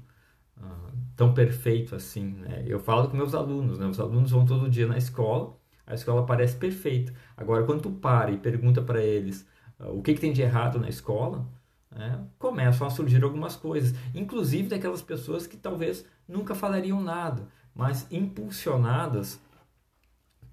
tão 1.21 1.33
perfeito 1.33 1.95
assim. 1.95 2.31
Né? 2.31 2.63
Eu 2.65 2.79
falo 2.79 3.07
com 3.07 3.15
meus 3.15 3.35
alunos, 3.35 3.77
né? 3.77 3.85
os 3.85 3.99
alunos 3.99 4.31
vão 4.31 4.43
todo 4.43 4.69
dia 4.69 4.87
na 4.87 4.97
escola, 4.97 5.55
a 5.85 5.93
escola 5.93 6.25
parece 6.25 6.55
perfeita. 6.55 7.13
Agora, 7.37 7.63
quando 7.63 7.81
tu 7.81 7.91
para 7.91 8.31
e 8.31 8.37
pergunta 8.37 8.81
para 8.81 9.03
eles 9.03 9.47
uh, 9.79 9.97
o 9.97 10.01
que, 10.01 10.13
que, 10.13 10.21
tem 10.21 10.33
de 10.33 10.41
errado 10.41 10.79
na 10.79 10.89
escola, 10.89 11.47
né? 11.91 12.25
começam 12.39 12.87
a 12.87 12.89
surgir 12.89 13.23
algumas 13.23 13.55
coisas, 13.55 13.95
inclusive 14.15 14.69
daquelas 14.69 15.03
pessoas 15.03 15.45
que 15.45 15.57
talvez 15.57 16.05
nunca 16.27 16.55
falariam 16.55 17.01
nada, 17.01 17.47
mas 17.75 18.07
impulsionadas 18.11 19.39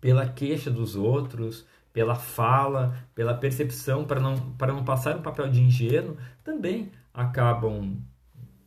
pela 0.00 0.28
queixa 0.28 0.70
dos 0.70 0.96
outros, 0.96 1.66
pela 1.92 2.14
fala, 2.14 2.94
pela 3.14 3.34
percepção, 3.34 4.04
para 4.04 4.20
não, 4.20 4.52
para 4.52 4.72
não 4.72 4.84
passar 4.84 5.16
um 5.16 5.22
papel 5.22 5.50
de 5.50 5.62
ingênuo, 5.62 6.16
também 6.44 6.92
acabam 7.12 7.96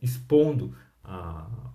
expondo 0.02 0.74
a, 1.12 1.72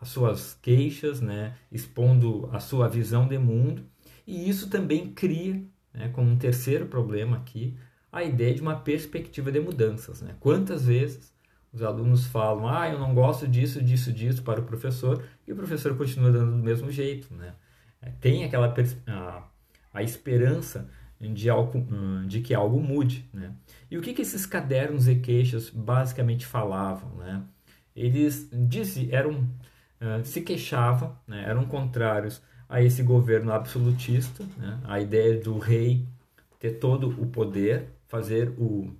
as 0.00 0.08
suas 0.08 0.54
queixas, 0.60 1.20
né, 1.20 1.54
expondo 1.70 2.48
a 2.52 2.58
sua 2.58 2.88
visão 2.88 3.28
de 3.28 3.38
mundo, 3.38 3.84
e 4.26 4.48
isso 4.48 4.68
também 4.68 5.12
cria, 5.12 5.62
né, 5.94 6.08
como 6.08 6.30
um 6.30 6.36
terceiro 6.36 6.86
problema 6.86 7.36
aqui, 7.36 7.76
a 8.10 8.22
ideia 8.22 8.54
de 8.54 8.60
uma 8.60 8.76
perspectiva 8.76 9.50
de 9.50 9.60
mudanças. 9.60 10.20
Né? 10.20 10.34
Quantas 10.40 10.84
vezes 10.86 11.32
os 11.72 11.82
alunos 11.82 12.26
falam, 12.26 12.68
ah, 12.68 12.88
eu 12.88 12.98
não 12.98 13.14
gosto 13.14 13.48
disso, 13.48 13.82
disso, 13.82 14.12
disso 14.12 14.42
para 14.42 14.60
o 14.60 14.64
professor, 14.64 15.24
e 15.46 15.52
o 15.52 15.56
professor 15.56 15.96
continua 15.96 16.30
dando 16.30 16.50
do 16.50 16.62
mesmo 16.62 16.90
jeito. 16.90 17.32
Né? 17.34 17.54
É, 18.02 18.10
tem 18.20 18.44
aquela 18.44 18.74
a, 19.06 19.48
a 19.94 20.02
esperança 20.02 20.90
de, 21.18 21.48
algo, 21.48 21.86
de 22.26 22.40
que 22.40 22.52
algo 22.52 22.80
mude. 22.80 23.28
Né? 23.32 23.54
E 23.90 23.96
o 23.96 24.02
que, 24.02 24.12
que 24.12 24.22
esses 24.22 24.44
cadernos 24.44 25.08
e 25.08 25.14
queixas 25.14 25.70
basicamente 25.70 26.44
falavam? 26.44 27.16
Né? 27.16 27.42
Eles 27.94 28.48
diziam, 28.52 29.08
eram, 29.12 29.32
uh, 30.00 30.24
se 30.24 30.40
queixavam, 30.40 31.16
né? 31.26 31.44
eram 31.46 31.64
contrários 31.64 32.42
a 32.68 32.82
esse 32.82 33.02
governo 33.02 33.52
absolutista, 33.52 34.44
né? 34.56 34.80
a 34.84 35.00
ideia 35.00 35.40
do 35.40 35.58
rei 35.58 36.06
ter 36.58 36.78
todo 36.78 37.08
o 37.20 37.26
poder, 37.26 37.88
fazer 38.06 38.50
o, 38.58 38.94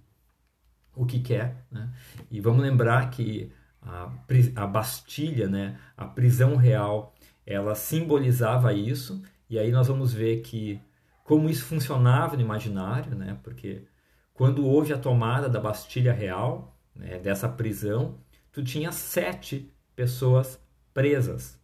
o 0.95 1.07
que 1.07 1.21
quer. 1.21 1.65
Né? 1.71 1.91
E 2.31 2.41
vamos 2.41 2.63
lembrar 2.63 3.09
que 3.11 3.53
a, 3.83 4.11
a 4.57 4.67
Bastilha, 4.67 5.49
né, 5.49 5.79
a 5.97 6.05
prisão 6.05 6.57
real, 6.57 7.15
ela 7.47 7.75
simbolizava 7.75 8.73
isso, 8.73 9.23
e 9.51 9.59
aí 9.59 9.71
nós 9.73 9.89
vamos 9.89 10.13
ver 10.13 10.41
que 10.41 10.81
como 11.25 11.49
isso 11.49 11.65
funcionava 11.65 12.37
no 12.37 12.43
imaginário, 12.43 13.15
né, 13.15 13.39
porque 13.43 13.85
quando 14.35 14.67
houve 14.67 14.93
a 14.93 14.99
tomada 14.99 15.49
da 15.49 15.61
Bastilha 15.61 16.13
Real, 16.13 16.77
né, 16.95 17.19
dessa 17.19 17.49
prisão, 17.49 18.19
tu 18.53 18.63
tinha 18.63 18.93
sete 18.93 19.73
pessoas 19.97 20.61
presas, 20.93 21.59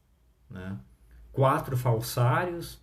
né? 0.51 0.79
quatro 1.31 1.77
falsários, 1.77 2.83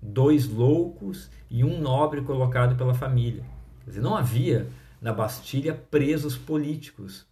dois 0.00 0.46
loucos 0.46 1.30
e 1.50 1.64
um 1.64 1.80
nobre 1.80 2.20
colocado 2.22 2.76
pela 2.76 2.94
família. 2.94 3.44
Quer 3.82 3.90
dizer, 3.90 4.02
não 4.02 4.16
havia 4.16 4.68
na 5.00 5.12
Bastilha 5.12 5.74
presos 5.74 6.36
políticos, 6.36 7.26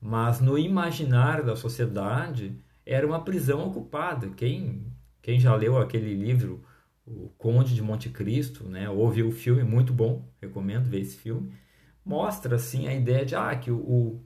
mas 0.00 0.40
no 0.40 0.58
imaginário 0.58 1.44
da 1.44 1.54
sociedade 1.54 2.58
era 2.84 3.06
uma 3.06 3.22
prisão 3.22 3.66
ocupada. 3.66 4.30
Quem, 4.30 4.86
quem 5.20 5.38
já 5.38 5.54
leu 5.54 5.78
aquele 5.78 6.14
livro, 6.14 6.64
O 7.04 7.28
Conde 7.36 7.74
de 7.74 7.82
Monte 7.82 8.08
Cristo, 8.08 8.64
né, 8.64 8.88
ou 8.88 9.10
viu 9.10 9.28
o 9.28 9.32
filme, 9.32 9.62
muito 9.62 9.92
bom, 9.92 10.28
recomendo 10.40 10.88
ver 10.88 11.00
esse 11.00 11.16
filme, 11.16 11.52
mostra 12.04 12.56
assim 12.56 12.86
a 12.86 12.94
ideia 12.94 13.24
de 13.24 13.34
ah, 13.34 13.54
que 13.56 13.70
o, 13.70 14.24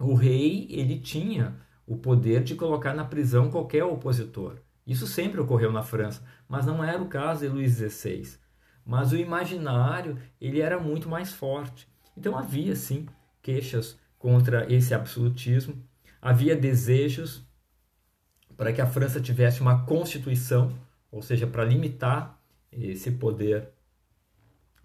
o 0.00 0.14
rei 0.14 0.66
ele 0.70 0.98
tinha 0.98 1.56
o 1.86 1.96
poder 1.96 2.42
de 2.42 2.54
colocar 2.54 2.94
na 2.94 3.04
prisão 3.04 3.50
qualquer 3.50 3.84
opositor. 3.84 4.56
Isso 4.86 5.06
sempre 5.06 5.40
ocorreu 5.40 5.70
na 5.70 5.82
França, 5.82 6.24
mas 6.48 6.64
não 6.64 6.82
era 6.82 7.00
o 7.00 7.08
caso 7.08 7.40
de 7.42 7.48
Luís 7.48 7.74
XVI. 7.74 8.38
Mas 8.84 9.12
o 9.12 9.16
imaginário 9.16 10.18
ele 10.40 10.60
era 10.60 10.80
muito 10.80 11.08
mais 11.08 11.32
forte. 11.32 11.86
Então 12.16 12.36
havia 12.36 12.74
sim 12.74 13.06
queixas 13.42 13.98
contra 14.18 14.72
esse 14.72 14.94
absolutismo, 14.94 15.82
havia 16.20 16.56
desejos 16.56 17.46
para 18.56 18.72
que 18.72 18.80
a 18.80 18.86
França 18.86 19.20
tivesse 19.20 19.60
uma 19.60 19.84
constituição, 19.84 20.72
ou 21.10 21.22
seja, 21.22 21.46
para 21.46 21.64
limitar 21.64 22.38
esse 22.72 23.12
poder 23.12 23.70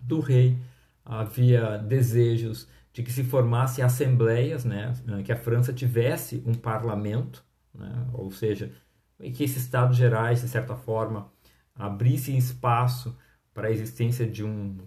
do 0.02 0.20
rei. 0.20 0.58
Havia 1.04 1.78
desejos 1.78 2.68
de 2.96 3.04
que 3.04 3.12
se 3.12 3.26
formasse 3.26 3.82
assembleias, 3.82 4.64
né, 4.64 4.94
que 5.26 5.32
a 5.34 5.36
França 5.36 5.74
tivesse 5.74 6.42
um 6.46 6.54
parlamento, 6.54 7.44
né, 7.74 8.08
ou 8.14 8.32
seja, 8.32 8.72
que 9.20 9.44
esses 9.44 9.58
estados 9.58 9.98
gerais, 9.98 10.40
de 10.40 10.48
certa 10.48 10.78
forma, 10.78 11.30
abrissem 11.76 12.38
espaço 12.38 13.14
para 13.54 13.68
a 13.68 13.72
existência 13.72 14.26
de 14.26 14.46
um 14.46 14.78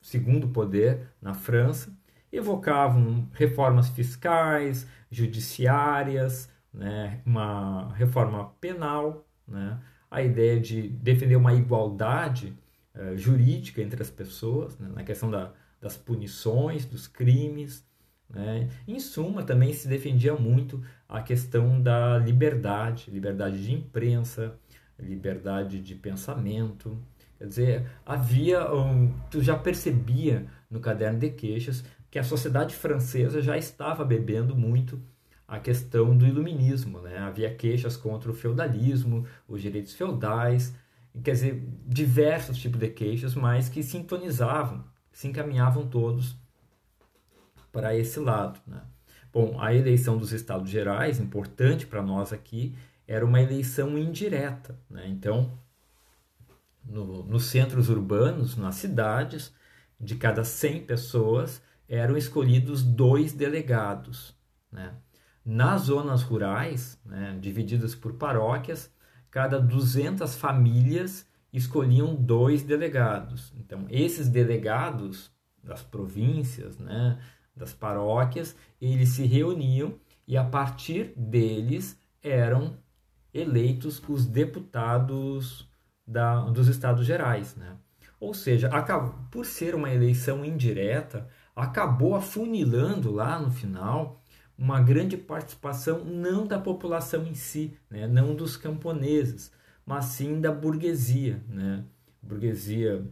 segundo 0.00 0.48
poder 0.48 1.10
na 1.20 1.34
França, 1.34 1.94
evocavam 2.32 3.28
reformas 3.34 3.90
fiscais, 3.90 4.88
judiciárias, 5.10 6.50
né, 6.72 7.20
uma 7.26 7.92
reforma 7.92 8.46
penal, 8.62 9.28
né, 9.46 9.78
a 10.10 10.22
ideia 10.22 10.58
de 10.58 10.88
defender 10.88 11.36
uma 11.36 11.52
igualdade 11.52 12.58
uh, 12.94 13.14
jurídica 13.14 13.82
entre 13.82 14.00
as 14.00 14.10
pessoas, 14.10 14.78
né, 14.78 14.88
na 14.94 15.04
questão 15.04 15.30
da, 15.30 15.52
das 15.80 15.96
punições, 15.96 16.84
dos 16.84 17.06
crimes. 17.06 17.86
Né. 18.28 18.68
Em 18.86 19.00
suma, 19.00 19.42
também 19.42 19.72
se 19.72 19.88
defendia 19.88 20.34
muito 20.34 20.82
a 21.08 21.22
questão 21.22 21.80
da 21.80 22.18
liberdade, 22.18 23.10
liberdade 23.10 23.64
de 23.64 23.72
imprensa, 23.72 24.58
liberdade 24.98 25.80
de 25.80 25.94
pensamento, 25.94 26.98
Quer 27.38 27.46
dizer, 27.46 27.86
havia, 28.04 28.74
um, 28.74 29.12
tu 29.30 29.40
já 29.40 29.56
percebia 29.56 30.46
no 30.68 30.80
caderno 30.80 31.20
de 31.20 31.30
queixas 31.30 31.84
que 32.10 32.18
a 32.18 32.24
sociedade 32.24 32.74
francesa 32.74 33.40
já 33.40 33.56
estava 33.56 34.04
bebendo 34.04 34.56
muito 34.56 35.00
a 35.46 35.60
questão 35.60 36.16
do 36.16 36.26
iluminismo, 36.26 37.00
né? 37.00 37.18
Havia 37.18 37.54
queixas 37.54 37.96
contra 37.96 38.30
o 38.30 38.34
feudalismo, 38.34 39.24
os 39.46 39.62
direitos 39.62 39.94
feudais, 39.94 40.74
quer 41.22 41.32
dizer, 41.32 41.62
diversos 41.86 42.58
tipos 42.58 42.80
de 42.80 42.88
queixas, 42.88 43.34
mas 43.36 43.68
que 43.68 43.84
sintonizavam, 43.84 44.84
se 45.18 45.26
encaminhavam 45.26 45.84
todos 45.84 46.36
para 47.72 47.92
esse 47.96 48.20
lado, 48.20 48.60
né? 48.64 48.82
Bom, 49.32 49.60
a 49.60 49.74
eleição 49.74 50.16
dos 50.16 50.30
estados 50.30 50.70
gerais, 50.70 51.18
importante 51.18 51.88
para 51.88 52.00
nós 52.00 52.32
aqui, 52.32 52.72
era 53.04 53.26
uma 53.26 53.40
eleição 53.40 53.98
indireta, 53.98 54.78
né? 54.88 55.08
Então, 55.08 55.58
no, 56.84 57.24
nos 57.24 57.46
centros 57.46 57.88
urbanos, 57.88 58.56
nas 58.56 58.76
cidades, 58.76 59.52
de 59.98 60.14
cada 60.14 60.44
100 60.44 60.86
pessoas, 60.86 61.60
eram 61.88 62.16
escolhidos 62.16 62.84
dois 62.84 63.32
delegados. 63.32 64.36
Né? 64.70 64.94
Nas 65.44 65.82
zonas 65.82 66.22
rurais, 66.22 66.96
né, 67.04 67.36
divididas 67.40 67.92
por 67.92 68.12
paróquias, 68.12 68.88
cada 69.32 69.58
200 69.58 70.36
famílias 70.36 71.26
escolhiam 71.52 72.14
dois 72.14 72.62
delegados. 72.62 73.52
Então, 73.56 73.86
esses 73.88 74.28
delegados 74.28 75.30
das 75.62 75.82
províncias, 75.82 76.78
né, 76.78 77.18
das 77.54 77.72
paróquias, 77.72 78.56
eles 78.80 79.10
se 79.10 79.24
reuniam 79.24 79.94
e 80.26 80.36
a 80.36 80.44
partir 80.44 81.12
deles 81.16 81.98
eram 82.22 82.76
eleitos 83.32 84.02
os 84.08 84.26
deputados 84.26 85.68
da, 86.06 86.40
dos 86.50 86.68
estados 86.68 87.06
gerais. 87.06 87.54
Né? 87.56 87.76
Ou 88.20 88.32
seja, 88.34 88.68
acabou, 88.68 89.14
por 89.30 89.44
ser 89.44 89.74
uma 89.74 89.92
eleição 89.92 90.44
indireta, 90.44 91.28
acabou 91.54 92.14
afunilando 92.14 93.10
lá 93.10 93.38
no 93.38 93.50
final 93.50 94.22
uma 94.56 94.80
grande 94.80 95.16
participação 95.16 96.04
não 96.04 96.46
da 96.46 96.58
população 96.58 97.24
em 97.24 97.34
si, 97.34 97.78
né? 97.88 98.08
não 98.08 98.34
dos 98.34 98.56
camponeses, 98.56 99.52
mas 99.88 100.04
sim 100.04 100.38
da 100.38 100.52
burguesia. 100.52 101.42
Né? 101.48 101.82
Burguesia, 102.22 103.02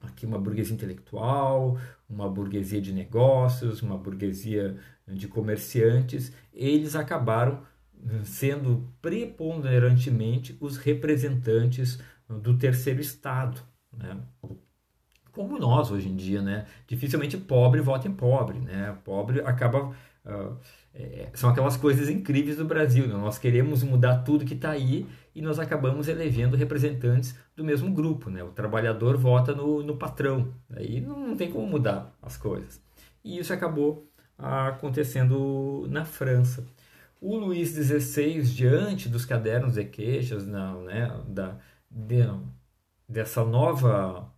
aqui 0.00 0.24
uma 0.24 0.38
burguesia 0.38 0.74
intelectual, 0.74 1.78
uma 2.08 2.26
burguesia 2.26 2.80
de 2.80 2.90
negócios, 2.90 3.82
uma 3.82 3.98
burguesia 3.98 4.78
de 5.06 5.28
comerciantes, 5.28 6.32
eles 6.54 6.96
acabaram 6.96 7.62
sendo 8.24 8.88
preponderantemente 9.02 10.56
os 10.58 10.78
representantes 10.78 11.98
do 12.28 12.56
terceiro 12.56 13.00
estado, 13.00 13.60
né? 13.92 14.18
Como 15.32 15.58
nós 15.58 15.90
hoje 15.90 16.08
em 16.08 16.16
dia, 16.16 16.40
né? 16.40 16.66
Dificilmente 16.86 17.36
pobre 17.36 17.80
vota 17.80 18.08
em 18.08 18.12
pobre, 18.12 18.58
né? 18.58 18.96
Pobre 19.04 19.40
acaba 19.40 19.88
uh, 19.88 20.56
é, 20.94 21.28
são 21.34 21.50
aquelas 21.50 21.76
coisas 21.76 22.08
incríveis 22.08 22.56
do 22.56 22.64
Brasil. 22.64 23.08
Né? 23.08 23.14
Nós 23.14 23.36
queremos 23.36 23.82
mudar 23.82 24.18
tudo 24.18 24.44
que 24.44 24.54
está 24.54 24.70
aí 24.70 25.06
e 25.34 25.42
nós 25.42 25.58
acabamos 25.58 26.08
elegendo 26.08 26.56
representantes 26.56 27.34
do 27.56 27.64
mesmo 27.64 27.92
grupo, 27.92 28.30
né? 28.30 28.42
O 28.44 28.52
trabalhador 28.52 29.16
vota 29.16 29.54
no, 29.54 29.82
no 29.82 29.96
patrão, 29.96 30.54
aí 30.70 31.00
não, 31.00 31.28
não 31.28 31.36
tem 31.36 31.50
como 31.50 31.66
mudar 31.66 32.14
as 32.22 32.36
coisas. 32.36 32.80
E 33.24 33.38
isso 33.38 33.52
acabou 33.52 34.08
acontecendo 34.38 35.86
na 35.90 36.04
França. 36.04 36.64
O 37.20 37.36
Luís 37.36 37.70
XVI, 37.70 38.42
diante 38.42 39.08
dos 39.08 39.24
cadernos 39.24 39.74
de 39.74 39.84
queixas, 39.84 40.46
não, 40.46 40.82
né, 40.82 41.10
da, 41.26 41.56
de, 41.90 42.22
dessa 43.08 43.44
nova, 43.44 44.30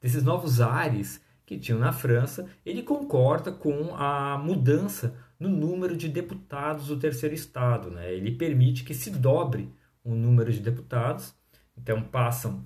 desses 0.00 0.22
novos 0.22 0.60
ares 0.60 1.20
que 1.44 1.58
tinham 1.58 1.78
na 1.78 1.92
França, 1.92 2.48
ele 2.64 2.82
concorda 2.82 3.52
com 3.52 3.94
a 3.94 4.38
mudança 4.38 5.14
no 5.42 5.48
número 5.48 5.96
de 5.96 6.08
deputados 6.08 6.86
do 6.86 6.96
terceiro 6.96 7.34
estado. 7.34 7.90
Né? 7.90 8.14
Ele 8.14 8.30
permite 8.30 8.84
que 8.84 8.94
se 8.94 9.10
dobre 9.10 9.74
o 10.04 10.14
número 10.14 10.52
de 10.52 10.60
deputados. 10.60 11.34
Então 11.76 12.00
passam, 12.02 12.64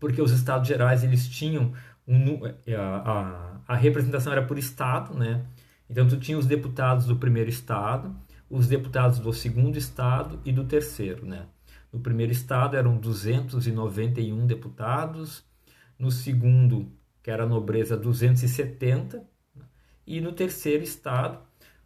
porque 0.00 0.20
os 0.20 0.32
estados 0.32 0.66
gerais 0.66 1.04
eles 1.04 1.28
tinham 1.28 1.72
um, 2.08 2.44
a, 2.76 3.60
a, 3.68 3.74
a 3.74 3.76
representação 3.76 4.32
era 4.32 4.44
por 4.44 4.58
estado, 4.58 5.14
né? 5.14 5.44
Então 5.88 6.08
tu 6.08 6.16
tinha 6.16 6.38
os 6.38 6.46
deputados 6.46 7.06
do 7.06 7.16
primeiro 7.16 7.50
estado, 7.50 8.16
os 8.48 8.66
deputados 8.66 9.18
do 9.18 9.32
segundo 9.32 9.76
estado 9.76 10.40
e 10.44 10.50
do 10.50 10.64
terceiro. 10.64 11.26
Né? 11.26 11.46
No 11.92 12.00
primeiro 12.00 12.32
estado 12.32 12.76
eram 12.76 12.96
291 12.96 14.46
deputados, 14.46 15.44
no 15.98 16.10
segundo, 16.10 16.90
que 17.22 17.30
era 17.30 17.44
a 17.44 17.46
nobreza, 17.46 17.96
270, 17.96 19.22
e 20.06 20.20
no 20.20 20.32
terceiro 20.32 20.82
estado, 20.82 21.38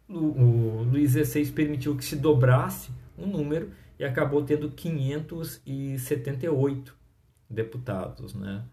o, 0.07 0.83
Luís 0.83 1.11
XVI 1.11 1.51
permitiu 1.51 1.95
que 1.95 2.05
se 2.05 2.15
dobrasse 2.15 2.91
um 3.17 3.27
número 3.27 3.71
e 3.97 4.05
acabou 4.05 4.43
tendo 4.43 4.69
578 4.71 6.95
deputados. 7.49 8.33
Né? 8.33 8.65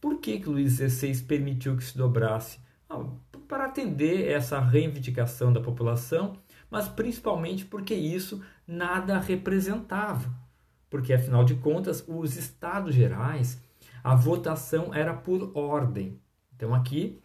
Por 0.00 0.18
que, 0.20 0.40
que 0.40 0.48
Luís 0.48 0.76
XVI 0.76 1.22
permitiu 1.22 1.76
que 1.76 1.84
se 1.84 1.96
dobrasse? 1.96 2.58
Ah, 2.88 3.04
para 3.48 3.66
atender 3.66 4.28
essa 4.28 4.60
reivindicação 4.60 5.52
da 5.52 5.60
população, 5.60 6.36
mas 6.70 6.88
principalmente 6.88 7.64
porque 7.64 7.94
isso 7.94 8.42
nada 8.66 9.18
representava. 9.18 10.34
Porque, 10.90 11.12
afinal 11.12 11.44
de 11.44 11.56
contas, 11.56 12.04
os 12.06 12.36
estados 12.36 12.94
gerais, 12.94 13.60
a 14.02 14.14
votação 14.14 14.94
era 14.94 15.12
por 15.12 15.50
ordem. 15.56 16.20
Então, 16.54 16.74
aqui 16.74 17.20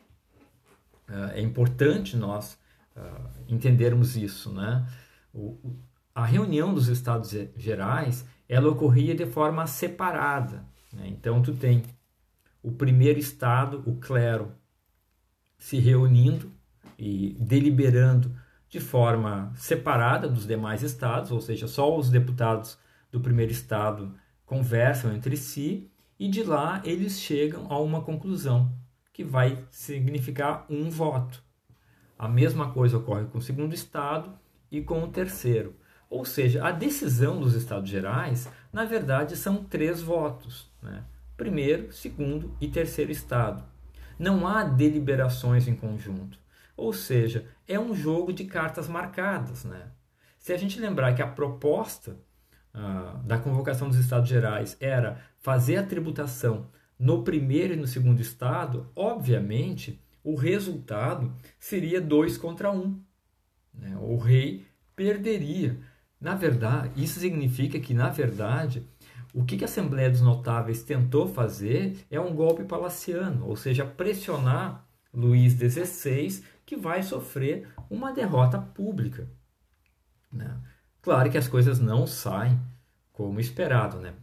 uh, 1.08 1.32
é 1.34 1.42
importante 1.42 2.18
nós 2.18 2.60
uh, 2.96 3.30
entendermos 3.48 4.16
isso. 4.16 4.52
Né? 4.52 4.88
O, 5.34 5.76
a 6.14 6.26
reunião 6.26 6.74
dos 6.74 6.88
estados 6.88 7.36
gerais 7.56 8.26
ela 8.48 8.70
ocorria 8.70 9.16
de 9.16 9.26
forma 9.26 9.66
separada. 9.66 10.66
Né? 10.92 11.08
Então, 11.08 11.42
tu 11.42 11.54
tem 11.54 11.84
o 12.62 12.72
primeiro 12.72 13.20
estado, 13.20 13.82
o 13.86 13.96
clero, 13.96 14.52
se 15.58 15.78
reunindo 15.78 16.52
e 16.98 17.36
deliberando 17.40 18.36
de 18.68 18.80
forma 18.80 19.52
separada 19.56 20.28
dos 20.28 20.46
demais 20.46 20.82
estados, 20.82 21.32
ou 21.32 21.42
seja, 21.42 21.68
só 21.68 21.98
os 21.98 22.10
deputados 22.10 22.78
do 23.12 23.20
primeiro 23.20 23.52
estado 23.52 24.16
conversam 24.46 25.14
entre 25.14 25.36
si 25.36 25.90
e 26.20 26.28
de 26.28 26.44
lá 26.44 26.82
eles 26.86 27.20
chegam 27.20 27.68
a 27.70 27.80
uma 27.80 28.02
conclusão 28.02 28.72
que 29.12 29.24
vai 29.24 29.66
significar 29.70 30.66
um 30.70 30.90
voto. 30.90 31.44
A 32.22 32.28
mesma 32.28 32.70
coisa 32.70 33.00
ocorre 33.00 33.26
com 33.26 33.40
o 33.40 33.42
segundo 33.42 33.74
estado 33.74 34.32
e 34.70 34.80
com 34.80 35.02
o 35.02 35.08
terceiro. 35.08 35.76
Ou 36.08 36.24
seja, 36.24 36.64
a 36.64 36.72
decisão 36.72 37.40
dos 37.40 37.56
estados 37.56 37.90
gerais, 37.90 38.48
na 38.72 38.86
verdade, 38.86 39.36
são 39.36 39.64
três 39.64 40.04
votos: 40.04 40.70
né? 40.84 41.04
primeiro, 41.36 41.92
segundo 41.92 42.56
e 42.62 42.68
terceiro 42.68 43.12
estado. 43.12 43.64
Não 44.20 44.46
há 44.46 44.64
deliberações 44.64 45.68
em 45.68 45.74
conjunto. 45.74 46.38
Ou 46.78 46.94
seja, 46.94 47.48
é 47.68 47.80
um 47.80 47.96
jogo 47.96 48.32
de 48.32 48.44
cartas 48.44 48.88
marcadas. 48.88 49.64
Né? 49.64 49.88
Se 50.38 50.54
a 50.54 50.58
gente 50.58 50.80
lembrar 50.80 51.16
que 51.16 51.24
a 51.24 51.28
proposta 51.28 52.18
ah, 52.72 53.20
da 53.26 53.40
convocação 53.40 53.88
dos 53.88 53.98
Estados 53.98 54.30
Gerais 54.30 54.78
era 54.80 55.20
fazer 55.40 55.78
a 55.78 55.84
tributação 55.84 56.68
no 57.00 57.24
primeiro 57.24 57.74
e 57.74 57.78
no 57.78 57.88
segundo 57.88 58.22
estado, 58.22 58.92
obviamente 58.96 60.00
o 60.24 60.36
resultado 60.36 61.34
seria 61.60 62.00
dois 62.00 62.38
contra 62.38 62.72
um. 62.72 63.00
Né? 63.74 63.98
O 64.02 64.18
rei 64.18 64.66
perderia. 64.96 65.80
Na 66.20 66.36
verdade, 66.36 67.04
isso 67.04 67.20
significa 67.20 67.80
que, 67.80 67.94
na 67.94 68.10
verdade, 68.10 68.88
o 69.34 69.44
que 69.44 69.64
a 69.64 69.66
Assembleia 69.66 70.10
dos 70.10 70.22
Notáveis 70.22 70.84
tentou 70.84 71.28
fazer 71.28 72.06
é 72.12 72.20
um 72.20 72.36
golpe 72.36 72.64
palaciano, 72.64 73.48
ou 73.48 73.56
seja, 73.56 73.86
pressionar 73.86 74.86
Luís 75.14 75.54
XVI, 75.54 76.44
que 76.66 76.76
vai 76.76 77.02
sofrer 77.02 77.68
uma 77.90 78.14
derrota 78.14 78.60
pública. 78.60 79.28
Né? 80.32 80.58
Claro 81.02 81.30
que 81.32 81.38
as 81.38 81.48
coisas 81.48 81.80
não 81.80 82.06
saem 82.06 82.60
como 83.12 83.40
esperado. 83.40 84.00
Né? 84.00 84.14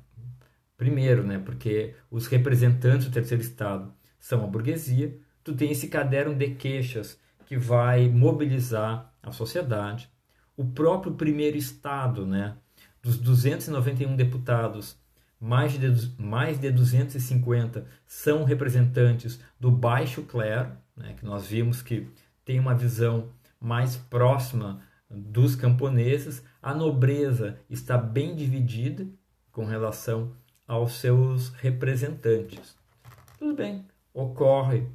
Primeiro, 0.76 1.26
né, 1.26 1.38
porque 1.38 1.94
os 2.10 2.26
representantes 2.26 3.06
do 3.06 3.12
terceiro 3.12 3.42
estado 3.42 3.92
são 4.18 4.44
a 4.44 4.46
burguesia, 4.46 5.18
tu 5.48 5.56
tem 5.56 5.70
esse 5.70 5.88
caderno 5.88 6.34
de 6.34 6.50
queixas 6.50 7.18
que 7.46 7.56
vai 7.56 8.06
mobilizar 8.06 9.10
a 9.22 9.32
sociedade. 9.32 10.10
O 10.54 10.64
próprio 10.66 11.14
primeiro 11.14 11.56
estado, 11.56 12.26
né, 12.26 12.54
dos 13.02 13.16
291 13.16 14.14
deputados, 14.14 14.98
mais 15.40 15.72
de, 15.72 16.12
mais 16.20 16.60
de 16.60 16.70
250 16.70 17.86
são 18.06 18.44
representantes 18.44 19.40
do 19.58 19.70
baixo 19.70 20.22
clero, 20.24 20.72
né, 20.94 21.14
que 21.16 21.24
nós 21.24 21.46
vimos 21.46 21.80
que 21.80 22.06
tem 22.44 22.60
uma 22.60 22.74
visão 22.74 23.30
mais 23.58 23.96
próxima 23.96 24.82
dos 25.08 25.56
camponeses. 25.56 26.42
A 26.60 26.74
nobreza 26.74 27.58
está 27.70 27.96
bem 27.96 28.36
dividida 28.36 29.06
com 29.50 29.64
relação 29.64 30.32
aos 30.66 30.92
seus 30.92 31.48
representantes. 31.54 32.76
Tudo 33.38 33.54
bem, 33.54 33.86
ocorre 34.12 34.86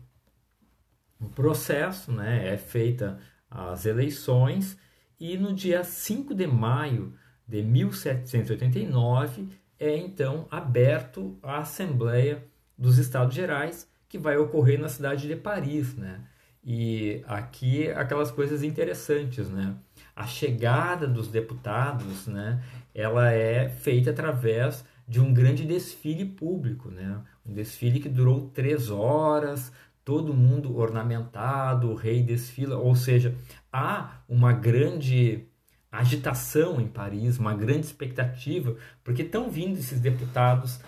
um 1.24 1.30
processo, 1.30 2.12
né, 2.12 2.54
é 2.54 2.58
feita 2.58 3.18
as 3.50 3.86
eleições 3.86 4.78
e 5.20 5.38
no 5.38 5.54
dia 5.54 5.84
5 5.84 6.34
de 6.34 6.48
maio 6.48 7.14
de 7.48 7.62
1789 7.62 9.48
é 9.80 9.96
então 9.98 10.48
aberto 10.50 11.38
a 11.42 11.60
Assembleia 11.60 12.44
dos 12.78 12.98
Estados 12.98 13.36
Gerais, 13.36 13.88
que 14.10 14.18
vai 14.18 14.38
ocorrer 14.38 14.80
na 14.80 14.90
cidade 14.90 15.28
de 15.28 15.36
Paris, 15.36 15.96
né? 15.96 16.22
E 16.64 17.22
aqui 17.28 17.90
aquelas 17.92 18.32
coisas 18.32 18.64
interessantes, 18.64 19.50
né? 19.50 19.76
A 20.16 20.26
chegada 20.26 21.08
dos 21.08 21.28
deputados, 21.28 22.28
né? 22.28 22.64
Ela 22.94 23.32
é 23.32 23.70
feita 23.70 24.12
através 24.12 24.86
de 25.08 25.20
um 25.20 25.34
grande 25.34 25.66
desfile 25.66 26.26
público, 26.26 26.90
né? 26.90 27.22
Um 27.46 27.54
desfile 27.54 28.00
que 28.00 28.10
durou 28.10 28.50
três 28.50 28.90
horas, 28.90 29.72
todo 30.04 30.34
mundo 30.34 30.78
ornamentado, 30.78 31.90
o 31.90 31.96
rei 31.96 32.22
desfila, 32.22 32.78
ou 32.78 32.96
seja, 32.96 33.36
há 33.72 34.22
uma 34.28 34.52
grande 34.52 35.46
agitação 35.92 36.82
em 36.82 36.88
Paris, 36.88 37.38
uma 37.38 37.54
grande 37.54 37.86
expectativa, 37.86 38.76
porque 39.04 39.22
estão 39.22 39.50
vindo 39.50 39.78
esses 39.78 40.00
deputados 40.00 40.80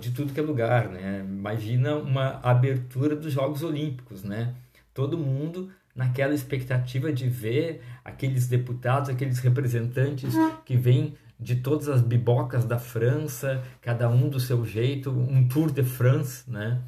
de 0.00 0.10
tudo 0.10 0.32
que 0.32 0.40
é 0.40 0.42
lugar, 0.42 0.88
né? 0.88 1.24
Imagina 1.24 1.94
uma 1.94 2.40
abertura 2.42 3.14
dos 3.14 3.32
Jogos 3.32 3.62
Olímpicos, 3.62 4.24
né? 4.24 4.54
Todo 4.92 5.16
mundo 5.16 5.70
naquela 5.94 6.34
expectativa 6.34 7.12
de 7.12 7.28
ver 7.28 7.82
aqueles 8.04 8.48
deputados, 8.48 9.08
aqueles 9.08 9.38
representantes 9.38 10.34
que 10.64 10.76
vêm 10.76 11.14
de 11.38 11.56
todas 11.56 11.88
as 11.88 12.00
bibocas 12.00 12.64
da 12.64 12.78
França, 12.78 13.62
cada 13.80 14.08
um 14.08 14.28
do 14.28 14.40
seu 14.40 14.64
jeito, 14.64 15.10
um 15.10 15.46
Tour 15.46 15.70
de 15.70 15.84
France, 15.84 16.50
né? 16.50 16.80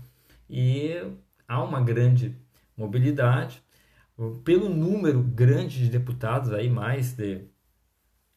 E 0.49 0.97
há 1.51 1.61
uma 1.65 1.81
grande 1.81 2.37
mobilidade 2.77 3.61
pelo 4.45 4.69
número 4.69 5.21
grande 5.21 5.81
de 5.81 5.91
deputados, 5.91 6.53
aí 6.53 6.71
mais 6.71 7.13
de, 7.13 7.45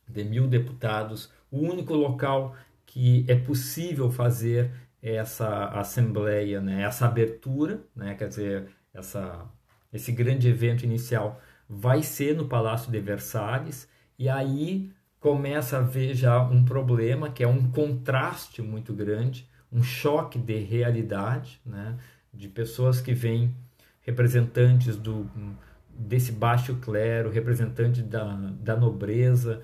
de 0.08 0.24
mil 0.24 0.48
deputados, 0.48 1.32
o 1.52 1.60
único 1.60 1.94
local 1.94 2.56
que 2.88 3.24
é 3.28 3.36
possível 3.36 4.10
fazer 4.10 4.72
essa 5.02 5.66
assembleia, 5.68 6.60
né, 6.60 6.82
essa 6.82 7.06
abertura, 7.06 7.84
né, 7.96 8.16
quer 8.16 8.30
dizer, 8.30 8.70
essa, 8.94 9.46
esse 9.92 10.12
grande 10.12 10.48
evento 10.48 10.84
inicial 10.84 11.40
vai 11.70 12.02
ser 12.02 12.36
no 12.36 12.48
Palácio 12.48 12.92
de 12.92 13.00
Versalhes, 13.00 13.88
e 14.18 14.28
aí 14.28 14.92
começa 15.20 15.78
a 15.78 15.80
haver 15.82 16.16
já 16.16 16.42
um 16.42 16.66
problema, 16.66 17.30
que 17.30 17.44
é 17.44 17.48
um 17.48 17.70
contraste 17.70 18.62
muito 18.62 18.94
grande, 18.94 19.48
um 19.72 19.84
choque 19.84 20.40
de 20.40 20.58
realidade, 20.58 21.60
né, 21.66 21.98
de 22.34 22.48
pessoas 22.48 23.00
que 23.00 23.14
vêm 23.14 23.54
representantes 24.02 24.98
do 24.98 25.30
desse 25.96 26.32
baixo 26.32 26.76
clero, 26.78 27.30
representante 27.30 28.02
da, 28.02 28.34
da 28.60 28.76
nobreza, 28.76 29.62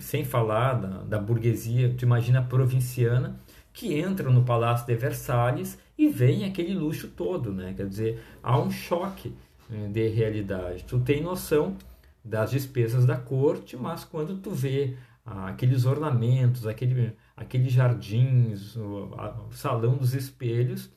sem 0.00 0.24
falar 0.24 0.74
da, 0.74 0.88
da 1.04 1.18
burguesia, 1.18 1.94
tu 1.96 2.04
imagina 2.04 2.42
provinciana, 2.42 3.38
que 3.72 3.94
entra 3.94 4.28
no 4.30 4.42
Palácio 4.44 4.86
de 4.86 4.94
Versalhes 4.96 5.78
e 5.96 6.08
vem 6.08 6.44
aquele 6.44 6.74
luxo 6.74 7.08
todo, 7.08 7.52
né? 7.52 7.74
Quer 7.76 7.86
dizer, 7.86 8.22
há 8.42 8.58
um 8.58 8.70
choque 8.70 9.32
eh, 9.70 9.88
de 9.88 10.08
realidade. 10.08 10.84
Tu 10.84 10.98
tem 10.98 11.22
noção 11.22 11.76
das 12.24 12.50
despesas 12.50 13.06
da 13.06 13.16
corte, 13.16 13.76
mas 13.76 14.04
quando 14.04 14.36
tu 14.38 14.50
vê 14.50 14.96
ah, 15.24 15.48
aqueles 15.48 15.84
ornamentos, 15.84 16.66
aquele, 16.66 17.12
aqueles 17.36 17.72
jardins, 17.72 18.76
o, 18.76 19.14
a, 19.16 19.46
o 19.48 19.52
salão 19.52 19.96
dos 19.96 20.12
espelhos, 20.14 20.90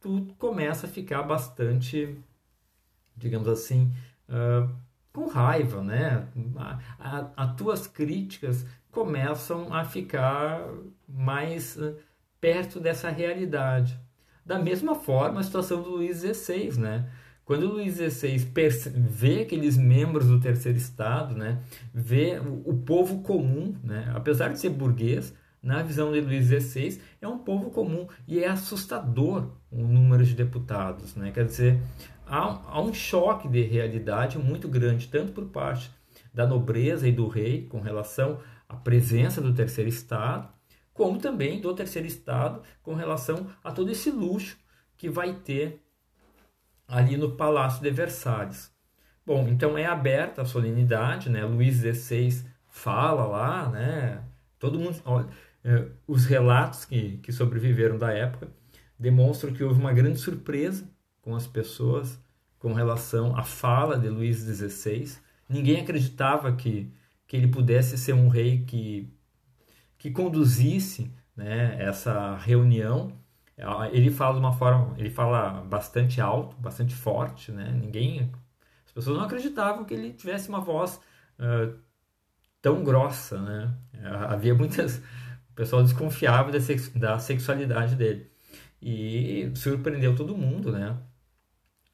tu 0.00 0.34
começa 0.38 0.86
a 0.86 0.90
ficar 0.90 1.22
bastante, 1.22 2.16
digamos 3.16 3.48
assim, 3.48 3.92
uh, 4.28 4.70
com 5.12 5.26
raiva, 5.26 5.82
né? 5.82 6.26
As 7.36 7.54
tuas 7.56 7.86
críticas 7.86 8.66
começam 8.90 9.72
a 9.72 9.84
ficar 9.84 10.66
mais 11.08 11.76
uh, 11.76 11.96
perto 12.40 12.80
dessa 12.80 13.10
realidade. 13.10 13.98
Da 14.44 14.58
mesma 14.58 14.94
forma, 14.94 15.40
a 15.40 15.42
situação 15.42 15.82
do 15.82 15.90
Luís 15.90 16.20
XVI, 16.20 16.78
né? 16.78 17.10
Quando 17.50 17.66
Luís 17.66 17.96
XVI 17.96 18.38
vê 18.94 19.42
aqueles 19.42 19.76
membros 19.76 20.28
do 20.28 20.38
terceiro 20.38 20.78
estado, 20.78 21.34
né, 21.34 21.60
vê 21.92 22.38
o, 22.38 22.70
o 22.70 22.76
povo 22.82 23.22
comum, 23.22 23.74
né, 23.82 24.08
apesar 24.14 24.50
de 24.50 24.60
ser 24.60 24.70
burguês, 24.70 25.34
na 25.62 25.82
visão 25.82 26.12
de 26.12 26.20
Luís 26.20 26.46
XVI, 26.46 27.00
é 27.20 27.28
um 27.28 27.38
povo 27.38 27.70
comum 27.70 28.06
e 28.26 28.42
é 28.42 28.48
assustador 28.48 29.50
o 29.70 29.82
número 29.82 30.24
de 30.24 30.34
deputados. 30.34 31.14
Né? 31.14 31.30
Quer 31.32 31.44
dizer, 31.44 31.80
há, 32.26 32.60
há 32.66 32.80
um 32.80 32.94
choque 32.94 33.48
de 33.48 33.62
realidade 33.62 34.38
muito 34.38 34.68
grande, 34.68 35.08
tanto 35.08 35.32
por 35.32 35.46
parte 35.46 35.90
da 36.32 36.46
nobreza 36.46 37.06
e 37.08 37.12
do 37.12 37.28
rei 37.28 37.66
com 37.66 37.80
relação 37.80 38.40
à 38.68 38.76
presença 38.76 39.40
do 39.40 39.52
terceiro 39.52 39.90
estado, 39.90 40.48
como 40.94 41.18
também 41.18 41.60
do 41.60 41.74
terceiro 41.74 42.06
estado 42.06 42.62
com 42.82 42.94
relação 42.94 43.46
a 43.62 43.72
todo 43.72 43.90
esse 43.90 44.10
luxo 44.10 44.58
que 44.96 45.08
vai 45.08 45.34
ter 45.34 45.82
ali 46.86 47.16
no 47.16 47.36
Palácio 47.36 47.82
de 47.82 47.90
Versalhes. 47.90 48.70
Bom, 49.24 49.46
então 49.48 49.78
é 49.78 49.86
aberta 49.86 50.42
a 50.42 50.44
solenidade, 50.44 51.30
né? 51.30 51.44
Luís 51.44 51.76
XVI 51.76 52.44
fala 52.68 53.24
lá, 53.26 53.68
né? 53.68 54.22
Todo 54.58 54.78
mundo, 54.78 55.00
olha, 55.04 55.28
os 56.06 56.24
relatos 56.24 56.84
que, 56.84 57.18
que 57.18 57.32
sobreviveram 57.32 57.98
da 57.98 58.12
época 58.12 58.48
demonstram 58.98 59.52
que 59.52 59.62
houve 59.62 59.80
uma 59.80 59.92
grande 59.92 60.18
surpresa 60.18 60.88
com 61.22 61.34
as 61.34 61.46
pessoas 61.46 62.18
com 62.58 62.74
relação 62.74 63.36
à 63.36 63.42
fala 63.42 63.98
de 63.98 64.08
Luís 64.08 64.38
XVI. 64.38 65.18
Ninguém 65.48 65.80
acreditava 65.80 66.52
que, 66.52 66.92
que 67.26 67.36
ele 67.36 67.48
pudesse 67.48 67.96
ser 67.96 68.12
um 68.12 68.28
rei 68.28 68.64
que, 68.64 69.10
que 69.98 70.10
conduzisse 70.10 71.10
né, 71.34 71.76
essa 71.82 72.36
reunião. 72.36 73.18
Ele 73.92 74.10
fala 74.10 74.34
de 74.34 74.40
uma 74.40 74.52
forma, 74.52 74.94
ele 74.98 75.10
fala 75.10 75.62
bastante 75.62 76.20
alto, 76.20 76.56
bastante 76.56 76.94
forte, 76.94 77.50
né? 77.50 77.70
Ninguém, 77.72 78.30
as 78.86 78.92
pessoas 78.92 79.18
não 79.18 79.24
acreditavam 79.24 79.84
que 79.84 79.92
ele 79.92 80.12
tivesse 80.12 80.48
uma 80.48 80.60
voz 80.60 81.00
uh, 81.38 81.78
tão 82.62 82.82
grossa, 82.84 83.40
né? 83.40 83.74
Havia 84.28 84.54
muitas 84.54 85.02
pessoal 85.54 85.82
desconfiava 85.82 86.50
da 86.94 87.18
sexualidade 87.18 87.96
dele. 87.96 88.30
E 88.82 89.50
surpreendeu 89.54 90.14
todo 90.14 90.36
mundo, 90.36 90.72
né? 90.72 90.96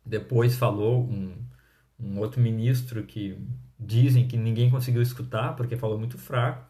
Depois 0.04 0.56
falou 0.56 1.02
um, 1.02 1.34
um 1.98 2.18
outro 2.18 2.40
ministro 2.40 3.02
que 3.02 3.36
dizem 3.78 4.28
que 4.28 4.36
ninguém 4.36 4.70
conseguiu 4.70 5.02
escutar 5.02 5.56
porque 5.56 5.76
falou 5.76 5.98
muito 5.98 6.16
fraco. 6.16 6.64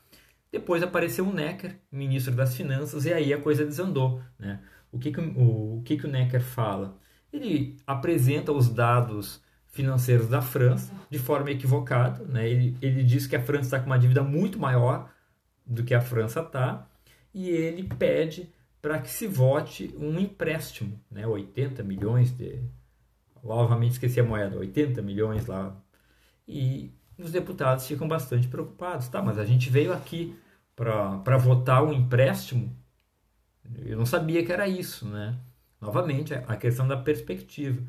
Depois 0.50 0.82
apareceu 0.82 1.28
o 1.28 1.32
Necker, 1.32 1.78
ministro 1.92 2.34
das 2.34 2.56
Finanças, 2.56 3.04
e 3.04 3.12
aí 3.12 3.32
a 3.32 3.40
coisa 3.40 3.64
desandou. 3.64 4.22
Né? 4.38 4.60
O, 4.90 4.98
que, 4.98 5.12
que, 5.12 5.20
o, 5.20 5.78
o 5.78 5.82
que, 5.84 5.98
que 5.98 6.06
o 6.06 6.10
Necker 6.10 6.40
fala? 6.40 6.98
Ele 7.30 7.76
apresenta 7.86 8.52
os 8.52 8.70
dados 8.70 9.42
financeiros 9.66 10.28
da 10.28 10.40
França 10.40 10.90
de 11.10 11.18
forma 11.18 11.50
equivocada. 11.50 12.24
Né? 12.24 12.48
Ele, 12.48 12.76
ele 12.80 13.04
diz 13.04 13.26
que 13.26 13.36
a 13.36 13.42
França 13.42 13.66
está 13.66 13.80
com 13.80 13.86
uma 13.86 13.98
dívida 13.98 14.22
muito 14.22 14.58
maior 14.58 15.10
do 15.66 15.82
que 15.82 15.94
a 15.94 16.00
França 16.00 16.40
está, 16.40 16.88
e 17.34 17.50
ele 17.50 17.82
pede 17.82 18.48
para 18.80 19.00
que 19.00 19.10
se 19.10 19.26
vote 19.26 19.92
um 19.98 20.18
empréstimo, 20.18 21.00
né, 21.10 21.26
80 21.26 21.82
milhões 21.82 22.30
de. 22.30 22.62
Novamente 23.42 23.92
esqueci 23.92 24.20
a 24.20 24.24
moeda, 24.24 24.56
80 24.56 25.02
milhões 25.02 25.46
lá. 25.46 25.76
E 26.46 26.92
os 27.18 27.32
deputados 27.32 27.86
ficam 27.86 28.08
bastante 28.08 28.48
preocupados. 28.48 29.08
Tá, 29.08 29.22
mas 29.22 29.38
a 29.38 29.44
gente 29.44 29.70
veio 29.70 29.92
aqui 29.92 30.36
para 30.74 31.36
votar 31.36 31.82
um 31.84 31.92
empréstimo. 31.92 32.74
Eu 33.84 33.96
não 33.96 34.06
sabia 34.06 34.44
que 34.44 34.52
era 34.52 34.68
isso, 34.68 35.06
né? 35.08 35.36
Novamente, 35.80 36.34
a 36.34 36.56
questão 36.56 36.86
da 36.88 36.96
perspectiva. 36.96 37.82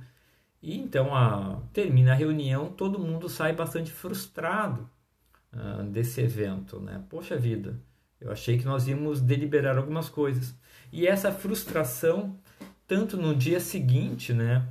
E 0.61 0.77
então 0.77 1.15
a, 1.15 1.61
termina 1.73 2.11
a 2.11 2.15
reunião, 2.15 2.71
todo 2.71 2.99
mundo 2.99 3.29
sai 3.29 3.53
bastante 3.53 3.91
frustrado 3.91 4.89
uh, 5.57 5.83
desse 5.83 6.21
evento, 6.21 6.79
né? 6.79 7.03
Poxa 7.09 7.35
vida, 7.35 7.75
eu 8.21 8.31
achei 8.31 8.57
que 8.57 8.65
nós 8.65 8.87
íamos 8.87 9.19
deliberar 9.21 9.77
algumas 9.77 10.09
coisas. 10.09 10.55
E 10.91 11.05
essa 11.05 11.31
frustração, 11.31 12.39
tanto 12.87 13.17
no 13.17 13.35
dia 13.35 13.59
seguinte, 13.59 14.33
né, 14.33 14.67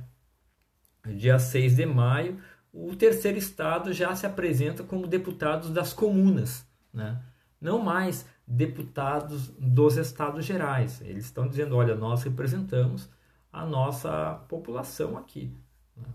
dia 1.05 1.37
6 1.37 1.75
de 1.75 1.85
maio, 1.85 2.39
o 2.73 2.95
terceiro 2.95 3.37
estado 3.37 3.93
já 3.93 4.15
se 4.15 4.25
apresenta 4.25 4.83
como 4.83 5.07
deputados 5.07 5.69
das 5.69 5.93
comunas, 5.93 6.65
né? 6.93 7.21
não 7.59 7.79
mais 7.79 8.25
deputados 8.45 9.49
dos 9.49 9.97
estados 9.97 10.45
gerais. 10.45 11.01
Eles 11.01 11.25
estão 11.25 11.47
dizendo: 11.47 11.75
olha, 11.75 11.95
nós 11.95 12.23
representamos 12.23 13.09
a 13.51 13.65
nossa 13.65 14.35
população 14.47 15.17
aqui. 15.17 15.51
Né? 15.95 16.07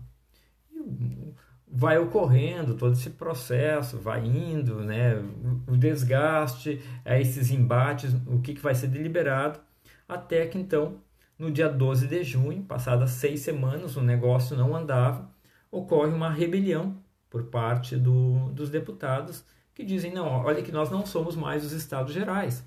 E 0.71 1.33
vai 1.75 1.97
ocorrendo 1.97 2.75
todo 2.75 2.93
esse 2.93 3.09
processo, 3.09 3.97
vai 3.97 4.23
indo, 4.23 4.83
né, 4.83 5.15
o 5.67 5.75
desgaste, 5.75 6.79
é 7.03 7.19
esses 7.19 7.49
embates, 7.49 8.13
o 8.27 8.39
que, 8.41 8.53
que 8.53 8.61
vai 8.61 8.75
ser 8.75 8.87
deliberado, 8.87 9.59
até 10.07 10.45
que 10.45 10.59
então, 10.59 10.99
no 11.37 11.49
dia 11.49 11.67
12 11.67 12.07
de 12.07 12.23
junho, 12.23 12.61
passadas 12.63 13.09
seis 13.11 13.39
semanas, 13.39 13.97
o 13.97 14.01
negócio 14.01 14.55
não 14.55 14.75
andava, 14.75 15.27
ocorre 15.71 16.11
uma 16.13 16.29
rebelião 16.29 16.95
por 17.27 17.45
parte 17.45 17.95
do, 17.95 18.51
dos 18.51 18.69
deputados 18.69 19.43
que 19.73 19.83
dizem, 19.83 20.13
não, 20.13 20.27
olha 20.27 20.61
que 20.61 20.71
nós 20.71 20.91
não 20.91 21.03
somos 21.03 21.35
mais 21.35 21.65
os 21.65 21.71
Estados 21.71 22.13
Gerais, 22.13 22.63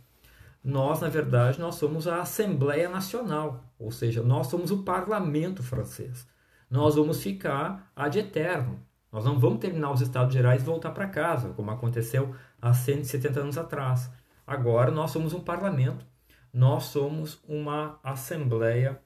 nós, 0.65 1.01
na 1.01 1.09
verdade, 1.09 1.61
nós 1.61 1.77
somos 1.77 2.09
a 2.09 2.23
Assembleia 2.23 2.89
Nacional, 2.89 3.73
ou 3.79 3.93
seja, 3.93 4.21
nós 4.21 4.49
somos 4.49 4.73
o 4.73 4.83
parlamento 4.83 5.63
francês. 5.63 6.27
Nós 6.69 6.97
vamos 6.97 7.23
ficar 7.23 7.93
ad 7.95 8.19
eterno, 8.19 8.81
nós 9.13 9.25
não 9.25 9.39
vamos 9.39 9.61
terminar 9.61 9.93
os 9.93 10.01
Estados 10.01 10.33
Gerais 10.33 10.63
e 10.63 10.67
voltar 10.67 10.91
para 10.91 11.09
casa, 11.09 11.53
como 11.55 11.71
aconteceu 11.71 12.35
há 12.61 12.75
170 12.75 13.41
anos 13.41 13.59
atrás. 13.59 14.11
Agora 14.47 14.91
nós 14.91 15.11
somos 15.11 15.33
um 15.33 15.41
parlamento, 15.41 16.07
nós 16.53 16.85
somos 16.85 17.43
uma 17.49 17.99
Assembleia 18.03 19.01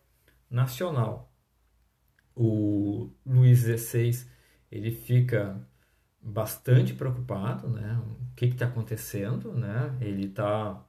Nacional. 0.50 1.32
O 2.34 3.10
Luís 3.24 3.60
XVI 3.60 4.26
ele 4.70 4.90
fica 4.90 5.60
bastante 6.22 6.94
preocupado, 6.94 7.68
né? 7.68 8.00
O 8.04 8.34
que 8.36 8.46
está 8.46 8.66
acontecendo, 8.66 9.52
né? 9.52 9.96
Ele 10.00 10.26
está 10.26 10.84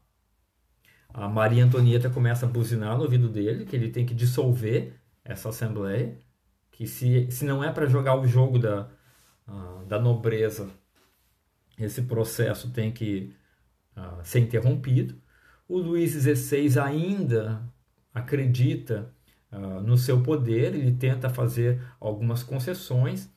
a 1.13 1.27
Maria 1.27 1.65
Antonieta 1.65 2.09
começa 2.09 2.45
a 2.45 2.49
buzinar 2.49 2.95
no 2.97 3.03
ouvido 3.03 3.27
dele 3.27 3.65
que 3.65 3.75
ele 3.75 3.89
tem 3.89 4.05
que 4.05 4.13
dissolver 4.13 4.93
essa 5.23 5.49
assembleia, 5.49 6.17
que 6.71 6.87
se, 6.87 7.29
se 7.29 7.45
não 7.45 7.63
é 7.63 7.71
para 7.71 7.85
jogar 7.85 8.15
o 8.15 8.25
jogo 8.25 8.57
da, 8.57 8.89
ah, 9.47 9.83
da 9.87 9.99
nobreza, 9.99 10.69
esse 11.77 12.03
processo 12.03 12.71
tem 12.71 12.91
que 12.91 13.33
uh, 13.97 14.23
ser 14.23 14.39
interrompido. 14.39 15.15
O 15.67 15.77
Luís 15.77 16.11
XVI 16.11 16.79
ainda 16.79 17.63
acredita 18.13 19.13
uh, 19.51 19.81
no 19.81 19.97
seu 19.97 20.21
poder, 20.21 20.75
ele 20.75 20.91
tenta 20.91 21.29
fazer 21.29 21.81
algumas 21.99 22.43
concessões, 22.43 23.29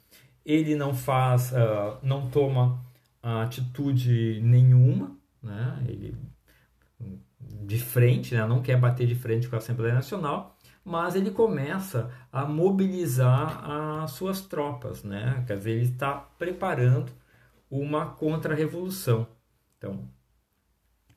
ele 0.45 0.75
não 0.75 0.93
faz, 0.93 1.53
não 2.03 2.29
toma 2.29 2.85
atitude 3.23 4.41
nenhuma, 4.43 5.17
né? 5.43 5.83
ele 5.89 6.15
de 7.41 7.79
frente, 7.79 8.35
né? 8.35 8.47
não 8.47 8.61
quer 8.61 8.79
bater 8.79 9.07
de 9.07 9.15
frente 9.15 9.49
com 9.49 9.55
a 9.55 9.59
Assembleia 9.59 9.95
Nacional, 9.95 10.54
mas 10.85 11.17
ele 11.17 11.31
começa 11.31 12.11
a 12.31 12.45
mobilizar 12.45 13.65
as 14.03 14.11
suas 14.13 14.43
tropas, 14.43 15.03
né? 15.03 15.43
Quer 15.47 15.57
dizer, 15.57 15.71
ele 15.71 15.85
está 15.85 16.15
preparando 16.15 17.11
uma 17.71 18.07
contra-revolução. 18.07 19.27
Então, 19.79 20.09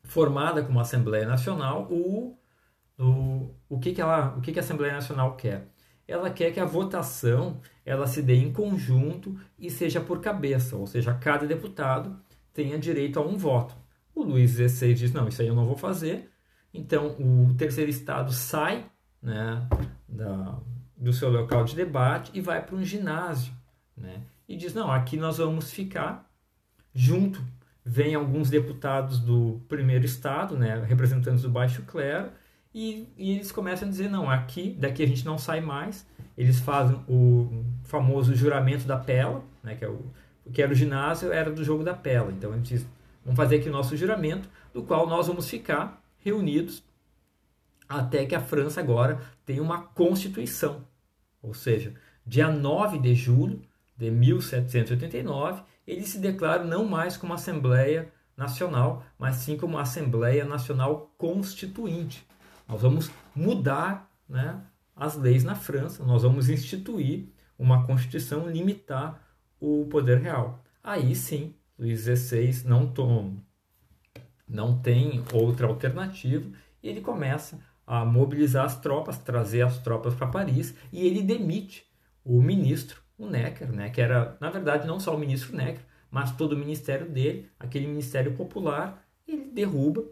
formada 0.03 0.63
como 0.63 0.79
Assembleia 0.79 1.27
Nacional, 1.27 1.87
o, 1.91 2.37
o, 2.97 3.53
o, 3.67 3.79
que, 3.79 3.93
que, 3.93 4.01
ela, 4.01 4.35
o 4.37 4.41
que, 4.41 4.53
que 4.53 4.59
a 4.59 4.63
Assembleia 4.63 4.93
Nacional 4.93 5.35
quer? 5.35 5.67
Ela 6.07 6.29
quer 6.29 6.51
que 6.51 6.59
a 6.59 6.65
votação 6.65 7.59
ela 7.85 8.07
se 8.07 8.21
dê 8.21 8.35
em 8.35 8.53
conjunto 8.53 9.37
e 9.59 9.69
seja 9.69 9.99
por 9.99 10.21
cabeça, 10.21 10.77
ou 10.77 10.87
seja, 10.87 11.13
cada 11.13 11.45
deputado 11.45 12.17
tenha 12.53 12.79
direito 12.79 13.19
a 13.19 13.21
um 13.21 13.37
voto. 13.37 13.75
O 14.15 14.23
Luiz 14.23 14.51
XVI 14.51 14.93
diz: 14.93 15.13
não, 15.13 15.27
isso 15.27 15.41
aí 15.41 15.47
eu 15.49 15.55
não 15.55 15.65
vou 15.65 15.75
fazer. 15.75 16.31
Então, 16.73 17.15
o 17.19 17.53
terceiro 17.55 17.89
estado 17.89 18.31
sai 18.31 18.89
né, 19.27 19.67
da, 20.07 20.57
do 20.95 21.11
seu 21.11 21.29
local 21.29 21.65
de 21.65 21.75
debate 21.75 22.31
e 22.33 22.39
vai 22.39 22.61
para 22.61 22.75
um 22.75 22.83
ginásio. 22.83 23.53
Né, 23.95 24.21
e 24.47 24.55
diz: 24.55 24.73
não, 24.73 24.89
aqui 24.89 25.17
nós 25.17 25.37
vamos 25.37 25.71
ficar 25.71 26.29
junto. 26.93 27.43
Vem 27.83 28.15
alguns 28.15 28.49
deputados 28.49 29.19
do 29.19 29.61
primeiro 29.67 30.05
estado, 30.05 30.57
né, 30.57 30.83
representantes 30.85 31.41
do 31.41 31.49
baixo 31.49 31.83
clero, 31.83 32.29
e, 32.73 33.07
e 33.17 33.31
eles 33.31 33.51
começam 33.51 33.87
a 33.87 33.91
dizer: 33.91 34.09
não, 34.09 34.29
aqui, 34.29 34.75
daqui 34.79 35.03
a 35.03 35.07
gente 35.07 35.25
não 35.25 35.37
sai 35.37 35.61
mais. 35.61 36.05
Eles 36.37 36.59
fazem 36.59 36.99
o 37.07 37.65
famoso 37.83 38.35
juramento 38.35 38.85
da 38.85 38.97
pela, 38.97 39.43
né, 39.63 39.75
que, 39.75 39.83
é 39.83 39.89
o, 39.89 40.05
que 40.53 40.61
era 40.61 40.71
o 40.71 40.75
ginásio, 40.75 41.31
era 41.31 41.51
do 41.51 41.63
jogo 41.63 41.83
da 41.83 41.93
pela. 41.93 42.31
Então 42.31 42.53
eles 42.53 42.67
dizem: 42.67 42.87
vamos 43.25 43.35
fazer 43.35 43.57
aqui 43.57 43.67
o 43.67 43.71
nosso 43.73 43.97
juramento, 43.97 44.47
do 44.73 44.83
qual 44.83 45.07
nós 45.07 45.27
vamos 45.27 45.49
ficar 45.49 46.01
reunidos 46.19 46.83
até 47.87 48.25
que 48.25 48.35
a 48.35 48.41
França 48.41 48.79
agora 48.79 49.21
tem 49.45 49.59
uma 49.59 49.81
constituição, 49.81 50.85
ou 51.41 51.53
seja, 51.53 51.93
dia 52.25 52.49
9 52.49 52.99
de 52.99 53.15
julho 53.15 53.61
de 53.95 54.11
1789, 54.11 55.63
ele 55.85 56.03
se 56.03 56.19
declara 56.19 56.63
não 56.63 56.85
mais 56.85 57.15
como 57.15 57.33
Assembleia 57.33 58.11
Nacional, 58.35 59.03
mas 59.17 59.37
sim 59.37 59.57
como 59.57 59.77
Assembleia 59.77 60.45
Nacional 60.45 61.13
Constituinte. 61.17 62.27
Nós 62.67 62.81
vamos 62.81 63.09
mudar 63.33 64.11
né, 64.27 64.61
as 64.95 65.15
leis 65.15 65.43
na 65.43 65.55
França, 65.55 66.03
nós 66.03 66.23
vamos 66.23 66.49
instituir 66.49 67.29
uma 67.57 67.85
Constituição 67.85 68.49
limitar 68.49 69.21
o 69.59 69.87
poder 69.89 70.19
real. 70.19 70.63
Aí 70.83 71.15
sim, 71.15 71.55
Luís 71.79 72.01
XVI 72.01 72.63
não, 72.65 72.87
toma, 72.87 73.33
não 74.47 74.77
tem 74.77 75.23
outra 75.33 75.67
alternativa 75.67 76.49
e 76.83 76.89
ele 76.89 77.01
começa 77.01 77.59
a 77.87 78.03
mobilizar 78.03 78.65
as 78.65 78.77
tropas, 78.79 79.17
trazer 79.17 79.61
as 79.61 79.79
tropas 79.79 80.13
para 80.13 80.27
Paris 80.27 80.75
e 80.91 81.07
ele 81.07 81.23
demite 81.23 81.85
o 82.23 82.41
ministro, 82.41 83.01
o 83.17 83.25
Necker, 83.25 83.71
né, 83.71 83.89
que 83.89 84.01
era, 84.01 84.35
na 84.41 84.49
verdade, 84.49 84.85
não 84.85 84.99
só 84.99 85.15
o 85.15 85.17
ministro 85.17 85.55
Necker, 85.55 85.81
mas 86.11 86.35
todo 86.35 86.51
o 86.51 86.57
ministério 86.57 87.09
dele, 87.09 87.49
aquele 87.57 87.87
ministério 87.87 88.33
popular, 88.33 89.01
ele 89.25 89.45
derruba 89.45 90.03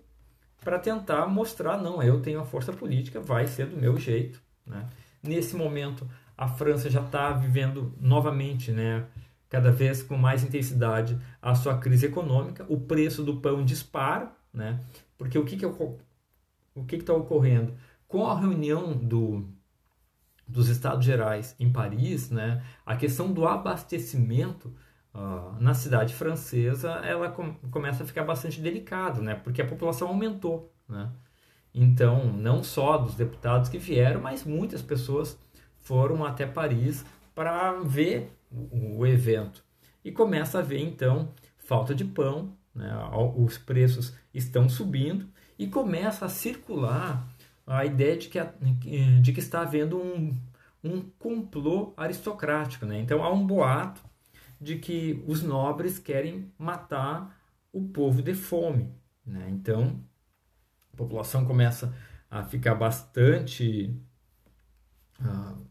para 0.63 0.79
tentar 0.79 1.27
mostrar, 1.27 1.77
não, 1.77 2.01
eu 2.01 2.21
tenho 2.21 2.39
a 2.39 2.45
força 2.45 2.71
política, 2.71 3.19
vai 3.19 3.45
ser 3.45 3.67
do 3.67 3.77
meu 3.77 3.97
jeito. 3.97 4.41
Né? 4.65 4.87
Nesse 5.21 5.55
momento, 5.55 6.09
a 6.37 6.47
França 6.47 6.89
já 6.89 7.01
está 7.01 7.31
vivendo 7.33 7.93
novamente, 7.99 8.71
né, 8.71 9.05
cada 9.49 9.71
vez 9.71 10.01
com 10.01 10.17
mais 10.17 10.43
intensidade, 10.43 11.19
a 11.41 11.53
sua 11.55 11.77
crise 11.77 12.05
econômica, 12.05 12.65
o 12.69 12.79
preço 12.79 13.23
do 13.23 13.37
pão 13.41 13.63
dispara, 13.63 14.31
né? 14.53 14.79
porque 15.17 15.37
o 15.37 15.45
que 15.45 15.57
que 15.57 15.65
o 16.75 16.83
que 16.83 16.97
está 16.97 17.13
ocorrendo? 17.13 17.73
Com 18.07 18.27
a 18.27 18.37
reunião 18.37 18.93
do, 18.93 19.47
dos 20.47 20.67
Estados 20.67 21.05
Gerais 21.05 21.55
em 21.57 21.71
Paris, 21.71 22.29
né, 22.29 22.63
a 22.85 22.95
questão 22.95 23.31
do 23.31 23.47
abastecimento 23.47 24.71
uh, 25.13 25.59
na 25.59 25.73
cidade 25.73 26.13
francesa 26.13 26.91
ela 27.03 27.29
com, 27.29 27.55
começa 27.71 28.03
a 28.03 28.05
ficar 28.05 28.23
bastante 28.23 28.61
delicado, 28.61 29.21
né, 29.21 29.35
porque 29.35 29.61
a 29.61 29.67
população 29.67 30.09
aumentou. 30.09 30.71
Né? 30.87 31.09
Então, 31.73 32.31
não 32.31 32.61
só 32.61 32.97
dos 32.97 33.15
deputados 33.15 33.69
que 33.69 33.77
vieram, 33.77 34.21
mas 34.21 34.43
muitas 34.43 34.81
pessoas 34.81 35.39
foram 35.79 36.23
até 36.23 36.45
Paris 36.45 37.05
para 37.33 37.73
ver 37.81 38.31
o, 38.51 38.99
o 38.99 39.07
evento. 39.07 39.63
E 40.03 40.11
começa 40.11 40.59
a 40.59 40.61
ver 40.61 40.79
então 40.79 41.33
falta 41.57 41.95
de 41.95 42.05
pão, 42.05 42.55
né? 42.73 42.93
os 43.35 43.57
preços 43.57 44.15
estão 44.33 44.69
subindo 44.69 45.27
e 45.57 45.67
começa 45.67 46.25
a 46.25 46.29
circular 46.29 47.27
a 47.65 47.85
ideia 47.85 48.17
de 48.17 48.29
que, 48.29 48.39
de 49.21 49.33
que 49.33 49.39
está 49.39 49.61
havendo 49.61 49.97
um, 49.97 50.35
um 50.83 51.01
complô 51.17 51.93
aristocrático. 51.97 52.85
Né? 52.85 52.99
Então 52.99 53.23
há 53.23 53.31
um 53.31 53.45
boato 53.45 54.01
de 54.59 54.77
que 54.77 55.23
os 55.27 55.41
nobres 55.41 55.99
querem 55.99 56.51
matar 56.57 57.39
o 57.73 57.83
povo 57.89 58.21
de 58.21 58.33
fome. 58.33 58.93
Né? 59.25 59.47
Então 59.49 59.99
a 60.93 60.97
população 60.97 61.45
começa 61.45 61.93
a 62.29 62.43
ficar 62.43 62.75
bastante 62.75 63.97
uh, 65.19 65.65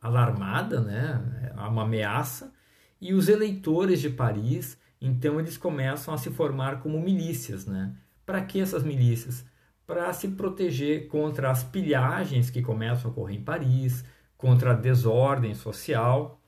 alarmada, 0.00 0.80
né? 0.80 1.52
há 1.56 1.68
uma 1.68 1.82
ameaça, 1.82 2.52
e 3.00 3.12
os 3.12 3.28
eleitores 3.28 4.00
de 4.00 4.10
Paris, 4.10 4.78
então 5.00 5.38
eles 5.38 5.56
começam 5.56 6.14
a 6.14 6.18
se 6.18 6.30
formar 6.30 6.80
como 6.80 7.00
milícias. 7.00 7.66
Né? 7.66 7.94
Para 8.26 8.42
que 8.42 8.60
essas 8.60 8.82
milícias? 8.82 9.46
Para 9.86 10.12
se 10.12 10.26
proteger 10.28 11.06
contra 11.06 11.48
as 11.48 11.62
pilhagens 11.62 12.50
que 12.50 12.60
começam 12.60 13.08
a 13.08 13.12
ocorrer 13.12 13.36
em 13.36 13.44
Paris, 13.44 14.04
contra 14.36 14.72
a 14.72 14.74
desordem 14.74 15.54
social. 15.54 16.40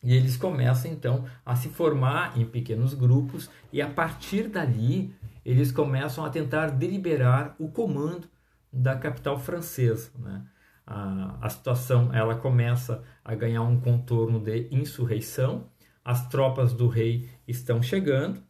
E 0.00 0.14
eles 0.14 0.36
começam 0.36 0.90
então 0.90 1.24
a 1.44 1.56
se 1.56 1.68
formar 1.68 2.38
em 2.38 2.46
pequenos 2.46 2.94
grupos 2.94 3.50
e 3.72 3.82
a 3.82 3.90
partir 3.90 4.48
dali 4.48 5.12
eles 5.44 5.72
começam 5.72 6.24
a 6.24 6.30
tentar 6.30 6.68
deliberar 6.70 7.56
o 7.58 7.68
comando 7.68 8.28
da 8.72 8.94
capital 8.96 9.36
francesa. 9.38 10.12
Né? 10.16 10.44
A, 10.86 11.38
a 11.40 11.48
situação 11.48 12.14
ela 12.14 12.36
começa 12.36 13.02
a 13.24 13.34
ganhar 13.34 13.62
um 13.62 13.80
contorno 13.80 14.38
de 14.38 14.68
insurreição, 14.70 15.66
as 16.04 16.28
tropas 16.28 16.72
do 16.72 16.86
rei 16.86 17.28
estão 17.46 17.82
chegando 17.82 18.40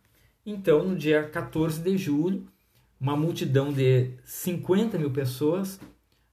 então, 0.51 0.85
no 0.85 0.97
dia 0.97 1.29
14 1.29 1.83
de 1.83 1.97
julho, 1.97 2.47
uma 3.01 3.17
multidão 3.17 3.73
de 3.73 4.13
50 4.25 4.99
mil 4.99 5.13
pessoas 5.13 5.81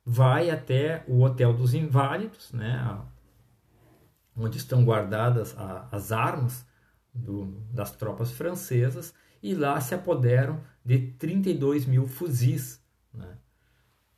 vai 0.05 0.49
até 0.49 1.03
o 1.07 1.21
Hotel 1.21 1.53
dos 1.53 1.73
Inválidos, 1.73 2.51
né, 2.51 3.01
onde 4.35 4.57
estão 4.57 4.83
guardadas 4.83 5.57
a, 5.57 5.87
as 5.91 6.11
armas 6.11 6.65
do, 7.13 7.45
das 7.71 7.91
tropas 7.91 8.31
francesas, 8.31 9.13
e 9.41 9.53
lá 9.53 9.79
se 9.79 9.93
apoderam 9.93 10.61
de 10.83 11.13
32 11.13 11.85
mil 11.85 12.07
fuzis. 12.07 12.83
Né. 13.13 13.37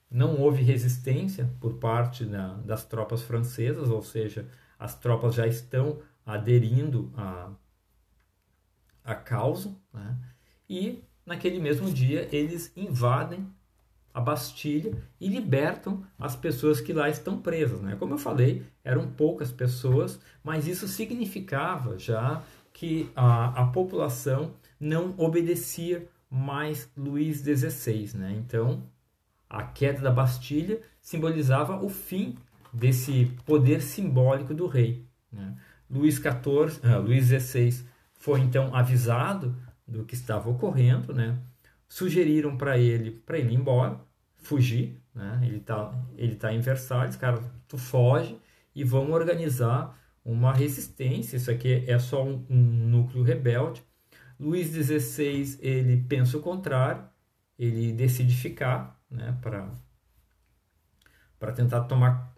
Não 0.10 0.40
houve 0.40 0.64
resistência 0.64 1.50
por 1.60 1.76
parte 1.76 2.26
da, 2.26 2.54
das 2.56 2.86
tropas 2.86 3.22
francesas, 3.22 3.90
ou 3.90 4.02
seja, 4.02 4.48
as 4.80 4.96
tropas 4.96 5.36
já 5.36 5.48
estão 5.48 6.00
aderindo 6.26 7.12
a 7.16 7.52
a 9.08 9.16
causa, 9.16 9.74
né? 9.94 10.16
e 10.70 11.02
naquele 11.26 11.60
mesmo 11.60 11.92
dia 11.92 12.28
eles 12.32 12.72
invadem 12.76 13.48
a 14.14 14.20
Bastilha 14.20 14.92
e 15.20 15.30
libertam 15.30 16.04
as 16.20 16.36
pessoas 16.36 16.82
que 16.82 16.92
lá 16.92 17.08
estão 17.10 17.40
presas. 17.40 17.80
Né? 17.82 17.96
Como 17.98 18.16
eu 18.16 18.18
falei, 18.18 18.64
eram 18.84 19.08
poucas 19.08 19.52
pessoas, 19.52 20.20
mas 20.44 20.68
isso 20.68 20.88
significava 20.88 21.98
já 21.98 22.44
que 22.74 23.10
a, 23.16 23.62
a 23.62 23.68
população 23.68 24.54
não 24.80 25.14
obedecia 25.18 26.08
mais 26.30 26.92
Luís 26.98 27.42
XVI. 27.42 28.12
Né? 28.16 28.36
Então, 28.38 28.84
a 29.50 29.64
queda 29.64 30.02
da 30.02 30.12
Bastilha 30.12 30.82
simbolizava 31.00 31.82
o 31.82 31.88
fim 31.88 32.36
desse 32.74 33.32
poder 33.46 33.82
simbólico 33.82 34.54
do 34.54 34.68
rei. 34.68 35.06
Né? 35.32 35.56
Luís 35.90 36.16
XIV, 36.16 36.86
uh, 36.86 37.02
Luís 37.02 37.28
XVI 37.28 37.86
foi 38.18 38.42
então 38.42 38.76
avisado 38.76 39.56
do 39.88 40.04
que 40.04 40.16
estava 40.16 40.50
ocorrendo, 40.50 41.14
né? 41.14 41.38
Sugeriram 41.88 42.58
para 42.58 42.78
ele 42.78 43.12
para 43.12 43.38
ele 43.38 43.54
ir 43.54 43.56
embora, 43.56 44.00
fugir, 44.36 45.00
né? 45.14 45.40
Ele 45.44 45.60
tá 45.60 45.94
ele 46.18 46.36
tá 46.36 46.54
em 46.54 46.60
Versalhes, 46.60 47.16
cara, 47.16 47.42
tu 47.68 47.78
foge 47.78 48.38
e 48.76 48.84
vão 48.84 49.12
organizar 49.12 49.98
uma 50.24 50.54
resistência. 50.54 51.38
Isso 51.38 51.50
aqui 51.50 51.84
é 51.88 51.98
só 52.00 52.24
um, 52.24 52.46
um 52.50 52.58
núcleo 52.58 53.24
rebelde. 53.24 53.84
Luís 54.40 54.68
XVI 54.70 55.58
ele 55.62 56.06
pensa 56.08 56.38
o 56.38 56.42
contrário, 56.42 57.04
ele 57.58 57.92
decide 57.94 58.36
ficar, 58.36 59.00
né? 59.10 59.38
Para 59.42 59.70
para 61.40 61.52
tentar 61.52 61.82
tomar 61.82 62.34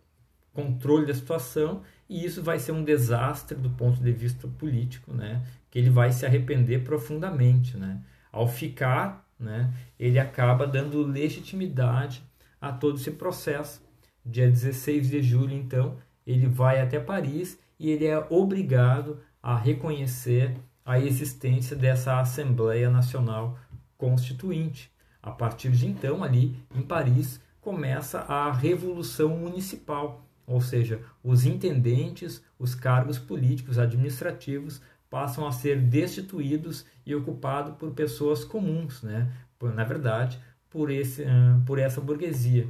controle 0.54 1.06
da 1.06 1.14
situação 1.14 1.82
e 2.08 2.26
isso 2.26 2.44
vai 2.44 2.60
ser 2.60 2.72
um 2.74 2.84
desastre 2.84 3.58
do 3.58 3.70
ponto 3.70 4.02
de 4.02 4.12
vista 4.12 4.48
político, 4.48 5.14
né? 5.14 5.46
Que 5.70 5.80
ele 5.80 5.90
vai 5.90 6.12
se 6.12 6.26
arrepender 6.26 6.84
profundamente, 6.84 7.78
né? 7.78 8.02
Ao 8.32 8.48
ficar, 8.48 9.28
né? 9.40 9.74
Ele 10.00 10.20
acaba 10.20 10.66
dando 10.66 11.04
legitimidade 11.04 12.24
a 12.60 12.72
todo 12.72 12.98
esse 12.98 13.12
processo. 13.12 13.82
Dia 14.26 14.50
16 14.50 15.10
de 15.10 15.22
julho, 15.22 15.54
então, 15.54 15.98
ele 16.26 16.48
vai 16.48 16.82
até 16.82 17.00
Paris 17.00 17.58
e 17.80 17.90
ele 17.90 18.06
é 18.06 18.18
obrigado 18.30 19.20
a 19.42 19.58
reconhecer 19.58 20.56
a 20.86 21.00
existência 21.00 21.76
dessa 21.76 22.20
Assembleia 22.20 22.90
Nacional 22.90 23.58
Constituinte. 23.98 24.92
A 25.22 25.32
partir 25.32 25.72
de 25.72 25.88
então, 25.88 26.24
ali 26.24 26.56
em 26.76 26.82
Paris, 26.82 27.40
começa 27.62 28.20
a 28.20 28.52
Revolução 28.52 29.30
Municipal 29.38 30.30
ou 30.50 30.60
seja, 30.60 31.00
os 31.24 31.46
intendentes, 31.46 32.42
os 32.58 32.74
cargos 32.74 33.20
políticos 33.20 33.78
administrativos 33.78 34.82
passam 35.10 35.48
a 35.48 35.52
ser 35.52 35.82
destituídos 35.82 36.86
e 37.06 37.16
ocupados 37.16 37.76
por 37.78 37.92
pessoas 37.92 38.44
comuns, 38.44 39.02
né? 39.02 39.32
Na 39.62 39.84
verdade, 39.84 40.40
por, 40.70 40.90
esse, 40.90 41.26
por 41.66 41.80
essa 41.80 42.00
burguesia. 42.00 42.68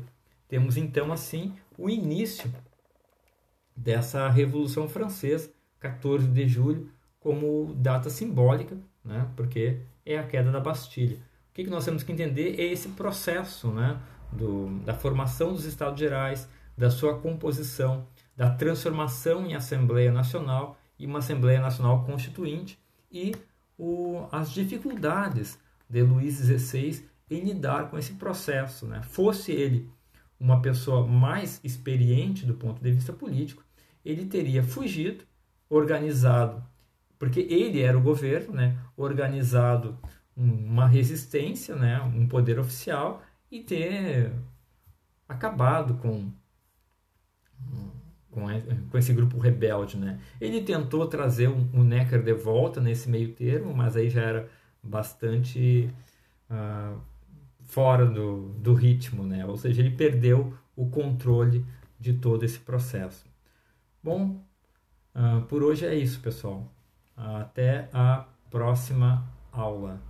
Temos 0.47 0.77
então 0.77 1.11
assim 1.11 1.53
o 1.77 1.89
início 1.89 2.51
dessa 3.75 4.27
Revolução 4.29 4.89
Francesa, 4.89 5.51
14 5.79 6.27
de 6.27 6.47
julho, 6.47 6.89
como 7.19 7.73
data 7.75 8.09
simbólica, 8.09 8.77
né? 9.03 9.29
porque 9.35 9.81
é 10.05 10.17
a 10.17 10.23
queda 10.23 10.51
da 10.51 10.59
Bastilha. 10.59 11.17
O 11.17 11.53
que, 11.53 11.65
que 11.65 11.69
nós 11.69 11.85
temos 11.85 12.03
que 12.03 12.11
entender 12.11 12.59
é 12.59 12.63
esse 12.63 12.89
processo 12.89 13.69
né? 13.71 13.99
Do, 14.31 14.79
da 14.85 14.93
formação 14.93 15.53
dos 15.53 15.65
Estados 15.65 15.99
Gerais, 15.99 16.47
da 16.77 16.89
sua 16.89 17.19
composição, 17.19 18.07
da 18.35 18.49
transformação 18.49 19.45
em 19.45 19.55
Assembleia 19.55 20.11
Nacional 20.11 20.78
e 20.99 21.05
uma 21.05 21.19
Assembleia 21.19 21.61
Nacional 21.61 22.03
Constituinte 22.03 22.77
e 23.11 23.33
o, 23.77 24.27
as 24.31 24.51
dificuldades 24.51 25.57
de 25.89 26.03
Luís 26.03 26.35
XVI 26.35 27.05
em 27.31 27.41
lidar 27.41 27.89
com 27.89 27.97
esse 27.97 28.13
processo. 28.13 28.85
Né? 28.85 29.01
Fosse 29.01 29.51
ele 29.51 29.89
uma 30.39 30.61
pessoa 30.61 31.05
mais 31.07 31.59
experiente 31.63 32.45
do 32.45 32.53
ponto 32.53 32.81
de 32.81 32.91
vista 32.91 33.11
político, 33.11 33.63
ele 34.05 34.25
teria 34.25 34.63
fugido, 34.63 35.25
organizado, 35.69 36.63
porque 37.17 37.41
ele 37.41 37.81
era 37.81 37.97
o 37.97 38.01
governo, 38.01 38.53
né, 38.53 38.77
organizado 38.95 39.99
uma 40.35 40.87
resistência, 40.87 41.75
né, 41.75 42.01
um 42.01 42.25
poder 42.25 42.57
oficial 42.57 43.21
e 43.51 43.61
ter 43.61 44.31
acabado 45.27 45.95
com, 45.95 46.31
com 48.31 48.97
esse 48.97 49.13
grupo 49.13 49.37
rebelde, 49.39 49.97
né? 49.97 50.19
Ele 50.39 50.61
tentou 50.61 51.07
trazer 51.07 51.47
o 51.47 51.55
um, 51.55 51.69
um 51.79 51.83
Necker 51.83 52.21
de 52.21 52.33
volta 52.33 52.79
nesse 52.79 53.09
meio 53.09 53.33
termo, 53.33 53.73
mas 53.73 53.95
aí 53.95 54.09
já 54.09 54.21
era 54.21 54.49
bastante 54.83 55.89
uh, 56.49 56.99
fora 57.63 58.05
do, 58.05 58.49
do 58.59 58.73
ritmo, 58.73 59.23
né? 59.23 59.45
Ou 59.45 59.57
seja, 59.57 59.81
ele 59.81 59.91
perdeu 59.91 60.53
o 60.75 60.89
controle 60.89 61.65
de 61.99 62.13
todo 62.13 62.43
esse 62.43 62.59
processo. 62.59 63.25
Bom, 64.01 64.41
uh, 65.15 65.41
por 65.47 65.63
hoje 65.63 65.85
é 65.85 65.95
isso, 65.95 66.19
pessoal. 66.19 66.71
Até 67.17 67.89
a 67.91 68.25
próxima 68.49 69.27
aula. 69.51 70.08